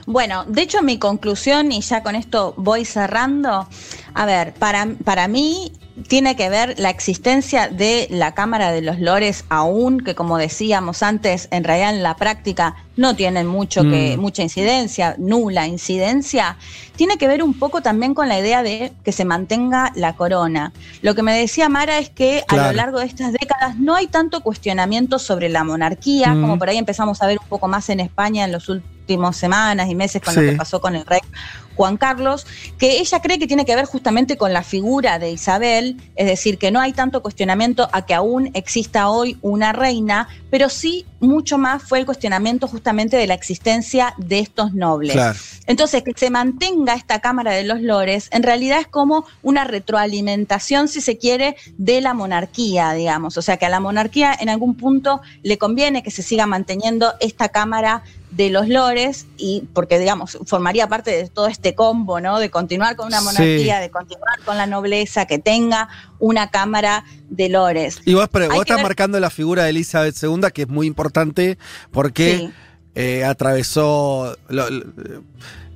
Bueno, 0.07 0.45
de 0.47 0.63
hecho 0.63 0.83
mi 0.83 0.99
conclusión, 0.99 1.73
y 1.73 1.81
ya 1.81 2.03
con 2.03 2.15
esto 2.15 2.55
voy 2.57 2.85
cerrando, 2.85 3.69
a 4.15 4.27
ver, 4.27 4.55
para, 4.55 4.87
para 5.05 5.29
mí 5.29 5.73
tiene 6.09 6.37
que 6.37 6.51
ver 6.51 6.79
la 6.79 6.91
existencia 6.91 7.69
de 7.69 8.07
la 8.11 8.35
Cámara 8.35 8.71
de 8.71 8.83
los 8.83 8.99
Lores 9.01 9.45
aún, 9.49 10.01
que 10.01 10.15
como 10.15 10.37
decíamos 10.37 11.03
antes, 11.03 11.49
en 11.51 11.65
realidad 11.65 11.95
en 11.95 12.03
la 12.03 12.17
práctica 12.17 12.77
no 12.97 13.17
tienen 13.17 13.47
mucho 13.47 13.83
que, 13.83 14.15
Mm. 14.17 14.21
mucha 14.21 14.43
incidencia, 14.43 15.15
nula 15.19 15.67
incidencia, 15.67 16.57
tiene 16.97 17.17
que 17.17 17.27
ver 17.29 17.43
un 17.43 17.55
poco 17.55 17.81
también 17.81 18.13
con 18.15 18.29
la 18.29 18.39
idea 18.39 18.63
de 18.63 18.93
que 19.05 19.13
se 19.13 19.25
mantenga 19.25 19.91
la 19.95 20.15
corona. 20.17 20.73
Lo 21.01 21.15
que 21.15 21.23
me 21.23 21.37
decía 21.39 21.69
Mara 21.71 21.99
es 21.99 22.11
que 22.11 22.45
a 22.49 22.57
lo 22.57 22.73
largo 22.73 22.99
de 23.01 23.07
estas 23.07 23.33
décadas 23.33 23.77
no 23.77 23.95
hay 23.95 24.07
tanto 24.07 24.43
cuestionamiento 24.43 25.19
sobre 25.19 25.49
la 25.49 25.65
monarquía, 25.65 26.35
Mm. 26.35 26.43
como 26.43 26.59
por 26.59 26.69
ahí 26.69 26.77
empezamos 26.77 27.23
a 27.23 27.27
ver 27.27 27.39
un 27.43 27.49
poco 27.49 27.69
más 27.69 27.89
en 27.89 28.01
España 28.01 28.45
en 28.45 28.53
los 28.53 28.69
últimos 28.69 28.96
semanas 29.37 29.89
y 29.89 29.95
meses 29.95 30.21
con 30.23 30.35
Sí. 30.35 30.41
lo 30.41 30.51
que 30.53 30.57
pasó 30.57 30.81
con 30.81 30.95
el 30.97 31.07
rey 31.07 31.21
Juan 31.77 31.97
Carlos, 31.97 32.47
que 32.79 32.99
ella 32.99 33.21
cree 33.21 33.39
que 33.39 33.47
tiene 33.47 33.65
que 33.65 33.77
ver 33.77 33.85
justamente 33.85 34.37
con 34.37 34.53
la 34.53 34.63
figura 34.63 35.19
de 35.19 35.31
Isabel, 35.31 35.97
es 36.17 36.27
decir, 36.27 36.59
que 36.59 36.71
no 36.71 36.81
hay 36.81 36.93
tanto 36.93 37.23
cuestionamiento 37.23 37.89
a 37.93 38.07
que 38.07 38.15
aún 38.15 38.51
exista 38.55 39.09
hoy 39.09 39.39
una 39.43 39.73
reina, 39.73 40.29
pero 40.51 40.69
sí 40.69 41.07
mucho 41.21 41.59
más 41.59 41.83
fue 41.83 41.99
el 41.99 42.07
cuestionamiento 42.07 42.69
justamente 42.69 43.17
de 43.17 43.27
la 43.27 43.35
existencia 43.35 44.15
de 44.19 44.39
estos 44.39 44.75
nobles. 44.75 45.13
Claro. 45.13 45.39
Entonces, 45.67 46.03
que 46.03 46.13
se 46.15 46.31
mantenga 46.31 46.95
esta 46.95 47.21
Cámara 47.21 47.53
de 47.53 47.65
los 47.65 47.81
Lores, 47.81 48.29
en 48.31 48.43
realidad 48.43 48.81
es 48.81 48.87
como 48.87 49.27
una 49.43 49.65
retroalimentación, 49.65 50.89
si 50.89 51.01
se 51.01 51.19
quiere, 51.19 51.57
de 51.77 52.01
la 52.01 52.15
monarquía, 52.15 52.93
digamos. 52.93 53.37
O 53.37 53.43
sea, 53.43 53.57
que 53.57 53.67
a 53.67 53.71
la 53.71 53.81
monarquía 53.81 54.37
en 54.39 54.49
algún 54.49 54.77
punto 54.77 55.21
le 55.43 55.59
conviene 55.59 56.03
que 56.03 56.11
se 56.11 56.23
siga 56.23 56.47
manteniendo 56.47 57.15
esta 57.21 57.49
Cámara 57.49 58.03
de 58.31 58.51
los 58.51 58.69
Lores, 58.69 59.27
y 59.39 59.63
porque, 59.73 59.99
digamos, 59.99 60.39
formaría 60.45 60.89
parte 60.89 61.11
de 61.11 61.29
todo 61.29 61.47
este 61.47 61.66
combo, 61.75 62.21
¿no? 62.21 62.39
De 62.39 62.51
continuar 62.51 62.97
con 62.97 63.07
una 63.09 63.19
Sí. 63.19 63.25
monarquía, 63.25 63.81
de 63.81 63.91
continuar 63.91 64.39
con 64.45 64.57
la 64.57 64.67
nobleza, 64.67 65.27
que 65.27 65.39
tenga 65.39 65.89
una 66.19 66.51
Cámara 66.51 67.05
de 67.29 67.49
Lores. 67.49 67.99
Y 68.05 68.15
vos, 68.15 68.29
pero 68.31 68.47
estás 68.53 68.77
ver- 68.77 68.83
marcando 68.85 69.19
la 69.21 69.31
figura 69.31 69.65
de 69.65 69.71
Elizabeth 69.71 70.17
II, 70.23 70.51
que 70.55 70.63
es 70.63 70.69
muy 70.69 70.87
importante 70.87 71.59
porque 71.91 72.39
Sí. 72.39 72.51
eh, 72.95 73.25
atravesó. 73.25 74.37
lo- 74.49 74.71
lo- 74.71 74.85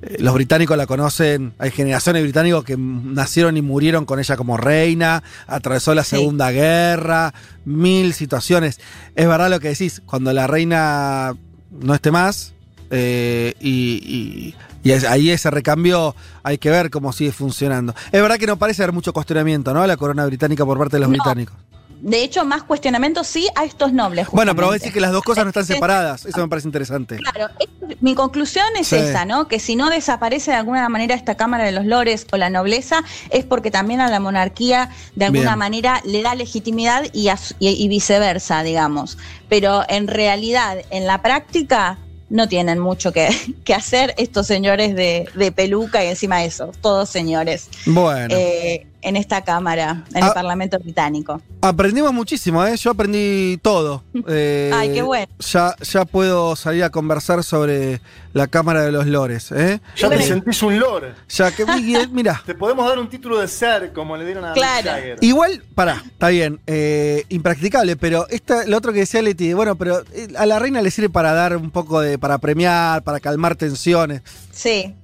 eh, 0.01 0.17
los 0.17 0.33
británicos 0.33 0.75
la 0.75 0.87
conocen, 0.87 1.53
hay 1.59 1.69
generaciones 1.69 2.21
de 2.21 2.23
británicos 2.23 2.63
que 2.63 2.75
nacieron 2.77 3.55
y 3.57 3.61
murieron 3.61 4.05
con 4.05 4.19
ella 4.19 4.35
como 4.35 4.57
reina, 4.57 5.21
atravesó 5.45 5.93
la 5.93 6.03
Sí. 6.03 6.15
Segunda 6.15 6.49
Guerra, 6.51 7.33
mil 7.65 8.13
situaciones. 8.15 8.79
Es 9.15 9.27
verdad 9.27 9.51
lo 9.51 9.59
que 9.59 9.67
decís, 9.67 10.01
cuando 10.07 10.33
la 10.33 10.47
reina 10.47 11.35
no 11.69 11.93
esté 11.93 12.09
más, 12.09 12.53
eh, 12.89 13.53
y, 13.59 14.01
y- 14.03 14.55
y 14.83 14.91
ahí 14.91 15.29
ese 15.29 15.49
recambio 15.51 16.15
hay 16.43 16.57
que 16.57 16.69
ver 16.69 16.89
cómo 16.89 17.11
sigue 17.13 17.31
funcionando. 17.31 17.93
Es 18.11 18.21
verdad 18.21 18.37
que 18.37 18.47
no 18.47 18.57
parece 18.57 18.83
haber 18.83 18.93
mucho 18.93 19.13
cuestionamiento, 19.13 19.73
¿no? 19.73 19.81
a 19.81 19.87
La 19.87 19.97
corona 19.97 20.25
británica 20.25 20.65
por 20.65 20.77
parte 20.77 20.95
de 20.97 21.01
los 21.01 21.09
No. 21.09 21.13
británicos. 21.13 21.55
De 22.01 22.23
hecho, 22.23 22.43
más 22.45 22.63
cuestionamiento 22.63 23.23
sí 23.23 23.47
a 23.53 23.63
estos 23.63 23.93
nobles. 23.93 24.27
Bueno, 24.31 24.55
pero 24.55 24.65
vos 24.65 24.73
justamente. 24.73 24.85
decís 24.85 24.93
que 24.95 25.01
las 25.01 25.11
dos 25.11 25.21
cosas 25.21 25.43
no 25.43 25.49
están 25.49 25.65
separadas. 25.67 26.25
Eso 26.25 26.39
me 26.41 26.47
parece 26.47 26.67
interesante. 26.67 27.17
Claro, 27.17 27.53
es- 27.59 28.01
mi 28.01 28.15
conclusión 28.15 28.65
es 28.79 28.87
Sí. 28.87 28.95
esa, 28.95 29.23
¿no? 29.25 29.47
Que 29.47 29.59
si 29.59 29.75
no 29.75 29.87
desaparece 29.91 30.49
de 30.49 30.57
alguna 30.57 30.89
manera 30.89 31.13
esta 31.13 31.35
Cámara 31.35 31.63
de 31.63 31.71
los 31.73 31.85
Lores 31.85 32.25
o 32.31 32.37
la 32.37 32.49
nobleza, 32.49 33.03
es 33.29 33.45
porque 33.45 33.69
también 33.69 34.01
a 34.01 34.09
la 34.09 34.19
monarquía 34.19 34.89
de 35.15 35.25
alguna 35.25 35.49
Bien. 35.51 35.59
manera 35.59 36.01
le 36.03 36.23
da 36.23 36.33
legitimidad 36.33 37.03
y, 37.13 37.27
a 37.27 37.37
su- 37.37 37.53
y- 37.59 37.69
y 37.69 37.87
viceversa, 37.87 38.63
digamos. 38.63 39.19
Pero 39.47 39.83
en 39.87 40.07
realidad, 40.07 40.77
en 40.89 41.05
la 41.05 41.21
práctica, 41.21 41.99
no 42.31 42.47
tienen 42.47 42.79
mucho 42.79 43.11
que, 43.11 43.29
que 43.63 43.73
hacer 43.75 44.15
estos 44.17 44.47
señores 44.47 44.95
de, 44.95 45.29
de 45.35 45.51
peluca 45.51 46.03
y 46.03 46.07
encima 46.07 46.39
de 46.39 46.45
eso, 46.45 46.71
todos 46.81 47.09
señores, 47.09 47.67
Bueno, 47.85 48.33
eh, 48.35 48.87
en 49.01 49.15
esta 49.15 49.43
Cámara, 49.43 50.03
en 50.13 50.23
Ah. 50.23 50.27
el 50.27 50.33
Parlamento 50.33 50.77
británico. 50.79 51.41
aprendimos 51.61 52.11
muchísimo, 52.13 52.65
¿eh? 52.65 52.75
Yo 52.77 52.91
aprendí 52.91 53.57
todo. 53.61 54.03
Eh, 54.27 54.71
Ay, 54.75 54.93
qué 54.93 55.01
bueno. 55.01 55.27
Ya, 55.39 55.75
ya 55.81 56.05
puedo 56.05 56.55
salir 56.55 56.83
a 56.83 56.89
conversar 56.89 57.43
sobre 57.43 58.01
la 58.33 58.47
Cámara 58.47 58.81
de 58.83 58.91
los 58.91 59.05
Lores, 59.07 59.51
¿eh? 59.51 59.79
Ya 59.97 60.09
te 60.09 60.15
Eh, 60.15 60.21
sentís 60.23 60.61
un 60.63 60.79
lord. 60.79 61.13
Ya 61.29 61.51
que, 61.51 61.65
mira. 62.11 62.41
Te 62.45 62.55
podemos 62.55 62.87
dar 62.87 62.97
un 62.99 63.09
título 63.09 63.39
de 63.39 63.47
ser, 63.47 63.91
como 63.93 64.15
le 64.17 64.25
dieron 64.25 64.45
a 64.45 64.53
Claro. 64.53 64.91
Igual, 65.21 65.63
pará, 65.75 66.01
está 66.05 66.29
bien, 66.29 66.59
eh, 66.67 67.25
impracticable, 67.29 67.95
pero 67.95 68.27
esta, 68.29 68.65
lo 68.65 68.77
otro 68.77 68.93
que 68.93 68.99
decía 68.99 69.21
Leti, 69.21 69.53
bueno, 69.53 69.75
pero 69.75 70.01
eh, 70.13 70.27
a 70.37 70.45
la 70.45 70.59
reina 70.59 70.81
le 70.81 70.91
sirve 70.91 71.09
para 71.09 71.33
dar 71.33 71.57
un 71.57 71.71
poco 71.71 71.99
de, 72.01 72.17
para 72.17 72.37
premiar, 72.37 73.03
para 73.03 73.19
calmar 73.19 73.55
tensiones. 73.55 74.21
Sí, 74.51 74.95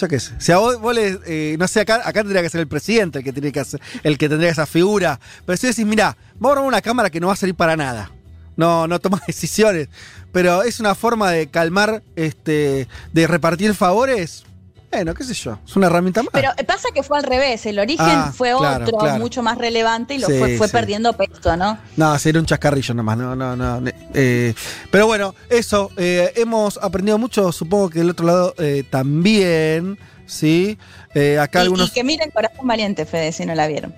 Yo 0.00 0.08
qué 0.08 0.18
sé. 0.18 0.32
Si 0.38 0.50
a 0.50 0.56
vos, 0.56 0.80
vos 0.80 0.94
le, 0.94 1.18
eh, 1.26 1.56
no 1.58 1.68
sé, 1.68 1.80
acá, 1.80 1.96
acá 1.96 2.22
tendría 2.22 2.40
que 2.40 2.48
ser 2.48 2.62
el 2.62 2.68
presidente 2.68 3.18
el 3.18 3.24
que 3.24 3.34
tiene 3.34 3.52
que 3.52 3.60
hacer, 3.60 3.82
el 4.02 4.16
que 4.16 4.30
tendría 4.30 4.50
esa 4.50 4.64
figura. 4.64 5.20
Pero 5.44 5.58
si 5.58 5.66
decís, 5.66 5.84
mira, 5.84 6.16
vamos 6.38 6.56
a 6.56 6.60
una 6.62 6.80
cámara 6.80 7.10
que 7.10 7.20
no 7.20 7.26
va 7.26 7.34
a 7.34 7.36
servir 7.36 7.54
para 7.54 7.76
nada. 7.76 8.10
No, 8.56 8.88
no 8.88 8.98
toma 8.98 9.20
decisiones. 9.26 9.88
Pero 10.32 10.62
es 10.62 10.80
una 10.80 10.94
forma 10.94 11.30
de 11.30 11.48
calmar, 11.48 12.02
este, 12.16 12.88
de 13.12 13.26
repartir 13.26 13.74
favores. 13.74 14.44
Bueno, 14.92 15.14
qué 15.14 15.22
sé 15.22 15.34
yo. 15.34 15.56
Es 15.64 15.76
una 15.76 15.86
herramienta 15.86 16.22
más. 16.22 16.30
Pero 16.32 16.50
pasa 16.66 16.88
que 16.92 17.02
fue 17.04 17.16
al 17.18 17.22
revés, 17.24 17.64
el 17.66 17.78
origen 17.78 18.06
Ah, 18.08 18.32
fue 18.34 18.52
claro, 18.56 18.84
otro, 18.84 18.98
claro. 18.98 19.18
mucho 19.20 19.40
más 19.42 19.56
relevante 19.56 20.14
y 20.14 20.18
lo 20.18 20.26
Sí, 20.26 20.38
fue, 20.38 20.56
fue 20.58 20.66
sí. 20.66 20.72
perdiendo 20.72 21.12
peso, 21.12 21.56
¿no? 21.56 21.78
No, 21.96 22.18
sería 22.18 22.40
un 22.40 22.46
chascarrillo 22.46 22.92
nomás, 22.94 23.16
no, 23.16 23.36
no, 23.36 23.54
no. 23.56 23.80
eh, 24.14 24.52
pero 24.90 25.06
bueno, 25.06 25.34
eso, 25.48 25.90
eh, 25.96 26.32
hemos 26.36 26.76
aprendido 26.78 27.18
mucho, 27.18 27.52
supongo 27.52 27.88
que 27.90 28.00
del 28.00 28.10
otro 28.10 28.26
lado 28.26 28.54
eh, 28.58 28.82
también, 28.90 29.96
¿sí? 30.26 30.76
Eh, 31.14 31.38
acá 31.38 31.60
Y, 31.60 31.62
algunos... 31.62 31.90
y 31.90 31.92
que 31.92 32.02
miren 32.04 32.30
Corazón 32.32 32.66
Valiente, 32.66 33.06
Fede, 33.06 33.30
si 33.32 33.46
no 33.46 33.54
la 33.54 33.68
vieron. 33.68 33.94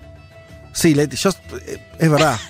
Sí, 0.73 0.93
Leti, 0.95 1.15
yo... 1.15 1.29
eh, 1.65 1.79
es 1.99 2.09
verdad. 2.11 2.35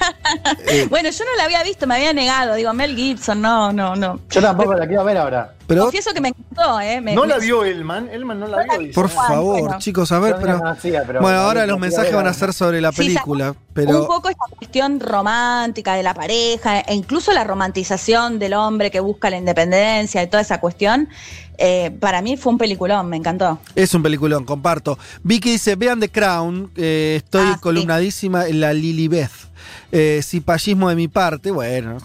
Eh, 0.65 0.87
Bueno, 0.89 1.09
yo 1.11 1.25
no 1.25 1.31
la 1.37 1.43
había 1.43 1.61
visto, 1.63 1.85
me 1.85 1.95
había 1.95 2.11
negado. 2.13 2.55
Digo, 2.55 2.73
Mel 2.73 2.95
Gibson, 2.95 3.39
no, 3.41 3.71
no, 3.71 3.95
no. 3.95 4.19
Yo 4.31 4.41
tampoco 4.41 4.73
la 4.73 4.87
quiero 4.87 5.03
ver 5.03 5.17
ahora. 5.17 5.53
pero, 5.67 5.83
Confieso 5.83 6.11
que 6.13 6.21
me 6.21 6.29
encantó, 6.29 6.79
¿eh? 6.79 7.01
Me- 7.01 7.13
¿No 7.13 7.21
me- 7.23 7.27
la 7.27 7.37
vio 7.37 7.63
Elman? 7.63 8.09
Elman 8.09 8.39
no 8.39 8.47
la 8.47 8.57
No 8.65 8.73
la 8.73 8.77
vio. 8.79 8.93
por 8.93 9.11
Juan, 9.11 9.27
favor, 9.27 9.59
bueno. 9.61 9.77
chicos, 9.79 10.11
a 10.11 10.17
ver, 10.19 10.37
pero... 10.41 10.57
conocía, 10.57 11.03
pero 11.05 11.21
Bueno, 11.21 11.37
ahora 11.39 11.67
los 11.67 11.75
ver 11.75 11.81
mensajes 11.81 12.13
van 12.15 12.25
a 12.27 12.33
ser 12.33 12.51
sobre 12.53 12.81
la 12.81 12.91
Sí, 12.91 12.97
película, 12.99 13.51
Un 13.51 13.57
pero... 13.73 14.07
poco 14.07 14.29
esta 14.29 14.45
cuestión 14.57 14.99
romántica 14.99 15.93
de 15.95 16.03
la 16.03 16.13
pareja, 16.15 16.79
e 16.79 16.95
incluso 16.95 17.31
la 17.33 17.43
romantización 17.43 18.39
del 18.39 18.53
hombre 18.55 18.89
que 18.89 19.01
busca 19.01 19.29
la 19.29 19.37
independencia 19.37 20.23
y 20.23 20.27
toda 20.27 20.41
esa 20.41 20.59
cuestión, 20.61 21.09
eh, 21.57 21.91
para 21.99 22.21
mí 22.21 22.37
fue 22.37 22.51
un 22.53 22.57
peliculón, 22.57 23.07
me 23.09 23.17
encantó. 23.17 23.59
Es 23.75 23.93
un 23.93 24.03
peliculón, 24.03 24.45
comparto. 24.45 24.97
Vicky 25.23 25.51
dice, 25.51 25.75
vean 25.75 25.99
The 25.99 26.09
Crown, 26.09 26.71
eh, 26.75 27.15
estoy 27.23 27.45
Ah, 27.47 27.53
sí. 27.55 27.59
columnadísima 27.61 28.47
en 28.47 28.59
la 28.61 28.73
Lilibeth. 28.73 29.31
Eh, 29.95 30.21
cipallismo 30.23 30.89
de 30.89 30.95
mi 30.95 31.07
parte, 31.07 31.51
bueno. 31.51 31.97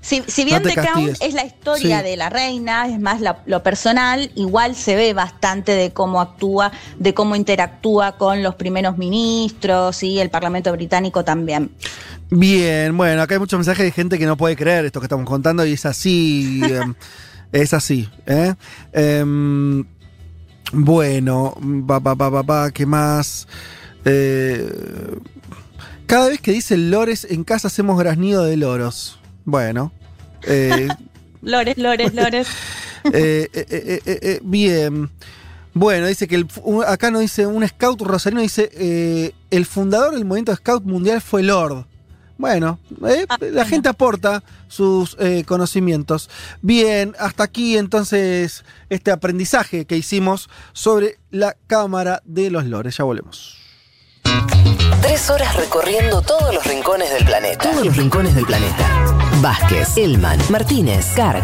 Si, 0.00 0.22
si 0.26 0.44
bien 0.44 0.62
No 0.62 0.68
The 0.68 0.74
Crown 0.74 1.10
es 1.20 1.34
la 1.34 1.44
historia 1.44 1.98
Sí. 2.00 2.04
de 2.04 2.16
la 2.16 2.28
reina, 2.30 2.88
es 2.88 2.98
más 3.00 3.20
la- 3.20 3.42
lo 3.46 3.62
personal, 3.62 4.30
igual 4.34 4.74
se 4.74 4.96
ve 4.96 5.14
bastante 5.14 5.72
de 5.72 5.92
cómo 5.92 6.20
actúa, 6.20 6.72
de 6.98 7.14
cómo 7.14 7.36
interactúa 7.36 8.18
con 8.18 8.42
los 8.42 8.56
primeros 8.56 8.98
ministros 8.98 10.02
y 10.02 10.18
el 10.18 10.30
Parlamento 10.30 10.72
británico 10.72 11.24
también. 11.24 11.70
Bien, 12.30 12.94
bueno, 12.96 13.22
acá 13.22 13.34
hay 13.34 13.40
muchos 13.40 13.56
mensajes 13.58 13.84
de 13.84 13.92
gente 13.92 14.18
que 14.18 14.26
no 14.26 14.36
puede 14.36 14.56
creer 14.56 14.84
esto 14.84 15.00
que 15.00 15.06
estamos 15.06 15.24
contando 15.24 15.64
y 15.64 15.72
es 15.74 15.86
así. 15.86 16.60
es 17.52 17.74
así. 17.74 18.08
¿eh? 18.26 18.54
Em, 18.92 19.84
bueno, 20.72 21.54
va, 21.62 21.98
va, 21.98 22.14
va, 22.14 22.42
va, 22.42 22.70
¿qué 22.70 22.84
más? 22.86 23.46
Eh, 24.04 24.70
cada 26.06 26.28
vez 26.28 26.40
que 26.40 26.52
dice 26.52 26.76
lores, 26.76 27.26
en 27.30 27.44
casa 27.44 27.68
hacemos 27.68 27.98
graznido 27.98 28.44
de 28.44 28.56
loros. 28.56 29.18
Bueno. 29.44 29.92
eh, 30.46 30.88
Lores, 31.42 31.78
Lores, 31.78 32.14
Lores. 32.14 32.48
Eh, 33.12 33.48
eh, 33.54 33.66
eh, 33.70 34.00
eh, 34.04 34.18
eh, 34.22 34.40
bien. 34.42 35.08
Bueno, 35.72 36.08
dice 36.08 36.26
que 36.26 36.34
el, 36.34 36.48
acá 36.86 37.10
nos 37.12 37.20
dice 37.22 37.46
un 37.46 37.66
scout 37.66 38.02
rosarino, 38.02 38.42
dice 38.42 38.68
eh, 38.74 39.32
el 39.50 39.64
fundador 39.64 40.14
del 40.14 40.24
movimiento 40.24 40.54
scout 40.56 40.84
mundial 40.84 41.22
fue 41.22 41.42
Lord. 41.44 41.86
Bueno, 42.38 42.78
eh, 43.06 43.26
Ah, 43.28 43.36
la 43.40 43.64
gente 43.64 43.88
aporta 43.88 44.42
sus 44.68 45.16
eh, 45.18 45.42
conocimientos. 45.44 46.30
Bien, 46.62 47.14
hasta 47.18 47.42
aquí 47.42 47.76
entonces 47.76 48.64
este 48.88 49.10
aprendizaje 49.10 49.84
que 49.84 49.96
hicimos 49.96 50.48
sobre 50.72 51.18
la 51.30 51.56
cámara 51.66 52.22
de 52.24 52.50
los 52.50 52.64
lores. 52.64 52.96
Ya 52.96 53.04
volvemos. 53.04 53.58
Tres 55.02 55.28
horas 55.30 55.56
recorriendo 55.56 56.22
todos 56.22 56.54
los 56.54 56.64
rincones 56.64 57.10
del 57.12 57.24
planeta. 57.24 57.70
Todos 57.70 57.84
los 57.86 57.96
rincones 57.96 58.34
del 58.36 58.46
planeta. 58.46 59.16
Vázquez, 59.40 59.96
Elman, 59.96 60.38
Martínez, 60.48 61.06
Carg. 61.16 61.42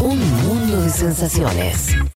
Un 0.00 0.18
mundo 0.42 0.82
de 0.82 0.90
sensaciones. 0.90 1.96